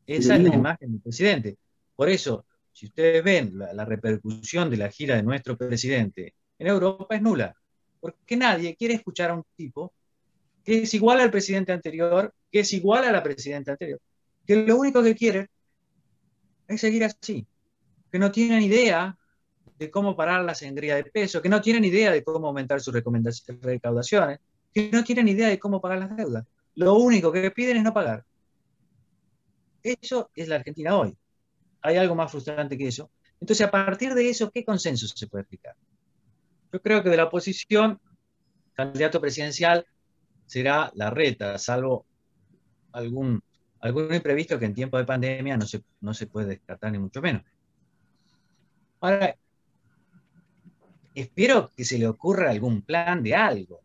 Esa 0.07 0.35
es 0.35 0.43
la 0.43 0.55
imagen 0.55 0.91
del 0.91 1.01
presidente. 1.01 1.57
Por 1.95 2.09
eso, 2.09 2.45
si 2.71 2.87
ustedes 2.87 3.23
ven 3.23 3.57
la, 3.57 3.73
la 3.73 3.85
repercusión 3.85 4.69
de 4.69 4.77
la 4.77 4.89
gira 4.89 5.15
de 5.15 5.23
nuestro 5.23 5.57
presidente 5.57 6.35
en 6.57 6.67
Europa 6.67 7.15
es 7.15 7.21
nula 7.21 7.55
porque 8.05 8.37
nadie 8.37 8.75
quiere 8.75 8.93
escuchar 8.93 9.31
a 9.31 9.33
un 9.33 9.43
tipo 9.55 9.91
que 10.63 10.83
es 10.83 10.93
igual 10.93 11.21
al 11.21 11.31
presidente 11.31 11.71
anterior, 11.71 12.31
que 12.51 12.59
es 12.59 12.71
igual 12.71 13.03
a 13.03 13.11
la 13.11 13.23
presidenta 13.23 13.71
anterior, 13.71 13.99
que 14.45 14.57
lo 14.57 14.77
único 14.77 15.01
que 15.01 15.15
quiere 15.15 15.49
es 16.67 16.81
seguir 16.81 17.03
así, 17.03 17.45
que 18.11 18.19
no 18.19 18.31
tienen 18.31 18.61
idea 18.61 19.17
de 19.77 19.91
cómo 19.91 20.15
parar 20.15 20.43
la 20.43 20.55
sangría 20.55 20.95
de 20.95 21.03
peso, 21.05 21.41
que 21.41 21.49
no 21.49 21.61
tienen 21.61 21.83
idea 21.83 22.11
de 22.11 22.23
cómo 22.23 22.47
aumentar 22.47 22.81
sus 22.81 22.93
recaudaciones, 22.93 24.39
que 24.73 24.89
no 24.91 25.03
tienen 25.03 25.27
idea 25.27 25.49
de 25.49 25.59
cómo 25.59 25.81
pagar 25.81 25.99
las 25.99 26.15
deudas. 26.15 26.45
Lo 26.75 26.95
único 26.95 27.31
que 27.31 27.51
piden 27.51 27.77
es 27.77 27.83
no 27.83 27.93
pagar. 27.93 28.25
Eso 29.83 30.31
es 30.35 30.47
la 30.47 30.55
Argentina 30.55 30.97
hoy. 30.97 31.15
Hay 31.81 31.97
algo 31.97 32.15
más 32.15 32.31
frustrante 32.31 32.77
que 32.77 32.87
eso. 32.87 33.11
Entonces, 33.39 33.67
a 33.67 33.71
partir 33.71 34.13
de 34.13 34.29
eso, 34.29 34.49
¿qué 34.49 34.65
consenso 34.65 35.07
se 35.07 35.27
puede 35.27 35.43
explicar? 35.43 35.75
Yo 36.71 36.81
creo 36.81 37.03
que 37.03 37.09
de 37.09 37.17
la 37.17 37.25
oposición, 37.25 37.99
candidato 38.73 39.21
presidencial 39.21 39.85
será 40.45 40.91
la 40.95 41.09
reta, 41.09 41.57
salvo 41.57 42.05
algún, 42.91 43.41
algún 43.85 44.11
imprevisto 44.11 44.57
que 44.57 44.65
en 44.65 44.73
tiempo 44.73 44.97
de 44.97 45.05
pandemia 45.05 45.57
no 45.57 45.65
se, 45.67 45.83
no 46.01 46.13
se 46.13 46.25
puede 46.25 46.47
descartar 46.47 46.91
ni 46.91 46.97
mucho 46.97 47.21
menos. 47.21 47.43
Ahora, 48.99 49.35
espero 51.13 51.69
que 51.75 51.85
se 51.85 51.99
le 51.99 52.07
ocurra 52.07 52.49
algún 52.49 52.81
plan 52.81 53.21
de 53.21 53.35
algo, 53.35 53.81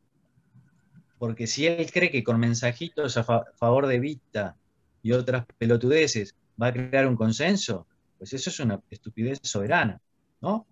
porque 1.18 1.46
si 1.46 1.66
él 1.66 1.90
cree 1.92 2.10
que 2.10 2.24
con 2.24 2.40
mensajitos 2.40 3.18
a 3.18 3.24
favor 3.54 3.86
de 3.86 4.00
Vista 4.00 4.56
y 5.02 5.12
otras 5.12 5.44
pelotudeces 5.58 6.34
va 6.60 6.68
a 6.68 6.72
crear 6.72 7.06
un 7.06 7.16
consenso, 7.16 7.86
pues 8.16 8.32
eso 8.32 8.48
es 8.48 8.58
una 8.58 8.80
estupidez 8.88 9.40
soberana, 9.42 10.00
¿no? 10.40 10.66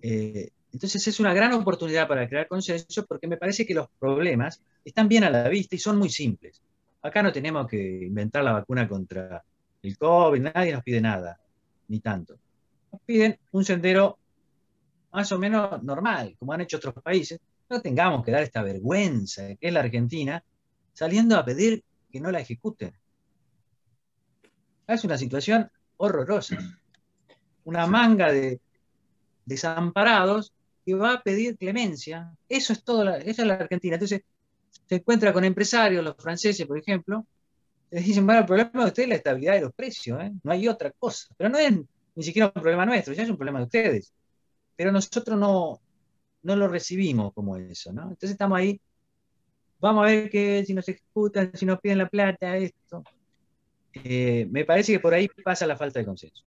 Eh, 0.00 0.48
entonces 0.72 1.06
es 1.06 1.20
una 1.20 1.34
gran 1.34 1.52
oportunidad 1.52 2.08
para 2.08 2.26
crear 2.26 2.48
consenso 2.48 3.04
porque 3.04 3.28
me 3.28 3.36
parece 3.36 3.66
que 3.66 3.74
los 3.74 3.88
problemas 3.98 4.62
están 4.86 5.06
bien 5.06 5.24
a 5.24 5.30
la 5.30 5.50
vista 5.50 5.76
y 5.76 5.78
son 5.78 5.98
muy 5.98 6.08
simples. 6.08 6.62
Acá 7.02 7.22
no 7.22 7.32
tenemos 7.32 7.66
que 7.66 8.04
inventar 8.04 8.44
la 8.44 8.52
vacuna 8.52 8.88
contra 8.88 9.42
el 9.82 9.98
COVID, 9.98 10.40
nadie 10.40 10.72
nos 10.72 10.82
pide 10.82 11.00
nada, 11.00 11.38
ni 11.88 11.98
tanto. 12.00 12.38
Nos 12.92 13.00
piden 13.02 13.38
un 13.50 13.64
sendero 13.64 14.18
más 15.12 15.30
o 15.32 15.38
menos 15.38 15.82
normal, 15.82 16.36
como 16.38 16.52
han 16.52 16.60
hecho 16.60 16.76
otros 16.76 16.94
países. 17.02 17.40
No 17.68 17.80
tengamos 17.80 18.24
que 18.24 18.30
dar 18.30 18.42
esta 18.42 18.62
vergüenza 18.62 19.48
que 19.56 19.68
es 19.68 19.72
la 19.72 19.80
Argentina 19.80 20.42
saliendo 20.92 21.36
a 21.36 21.44
pedir 21.44 21.84
que 22.10 22.20
no 22.20 22.30
la 22.30 22.40
ejecuten. 22.40 22.94
Es 24.86 25.04
una 25.04 25.18
situación 25.18 25.70
horrorosa. 25.96 26.58
Una 27.64 27.86
manga 27.86 28.30
de 28.30 28.60
desamparados 29.44 30.52
que 30.84 30.94
va 30.94 31.14
a 31.14 31.22
pedir 31.22 31.56
clemencia. 31.56 32.32
Eso 32.48 32.72
es 32.72 32.84
todo, 32.84 33.08
esa 33.16 33.42
es 33.42 33.48
la 33.48 33.54
Argentina. 33.54 33.94
Entonces, 33.94 34.22
se 34.86 34.96
encuentra 34.96 35.32
con 35.32 35.44
empresarios, 35.44 36.04
los 36.04 36.16
franceses, 36.16 36.66
por 36.66 36.78
ejemplo, 36.78 37.26
les 37.90 38.04
dicen, 38.04 38.24
bueno, 38.26 38.40
el 38.40 38.46
problema 38.46 38.70
de 38.72 38.86
ustedes 38.86 39.06
es 39.06 39.08
la 39.08 39.16
estabilidad 39.16 39.54
de 39.54 39.60
los 39.62 39.74
precios, 39.74 40.22
¿eh? 40.22 40.32
no 40.42 40.52
hay 40.52 40.68
otra 40.68 40.90
cosa. 40.92 41.26
Pero 41.36 41.50
no 41.50 41.58
es 41.58 41.72
ni 42.14 42.22
siquiera 42.22 42.46
un 42.54 42.62
problema 42.62 42.86
nuestro, 42.86 43.14
ya 43.14 43.22
es 43.22 43.30
un 43.30 43.36
problema 43.36 43.58
de 43.60 43.66
ustedes. 43.66 44.12
Pero 44.76 44.92
nosotros 44.92 45.38
no, 45.38 45.80
no 46.42 46.56
lo 46.56 46.68
recibimos 46.68 47.32
como 47.34 47.56
eso, 47.56 47.92
¿no? 47.92 48.02
Entonces 48.02 48.30
estamos 48.32 48.58
ahí, 48.58 48.80
vamos 49.80 50.04
a 50.04 50.06
ver 50.06 50.30
que 50.30 50.64
si 50.64 50.74
nos 50.74 50.88
ejecutan, 50.88 51.52
si 51.54 51.66
nos 51.66 51.80
piden 51.80 51.98
la 51.98 52.08
plata, 52.08 52.56
esto. 52.56 53.04
Eh, 53.94 54.46
me 54.50 54.64
parece 54.64 54.92
que 54.92 55.00
por 55.00 55.14
ahí 55.14 55.28
pasa 55.44 55.66
la 55.66 55.76
falta 55.76 56.00
de 56.00 56.06
consenso. 56.06 56.44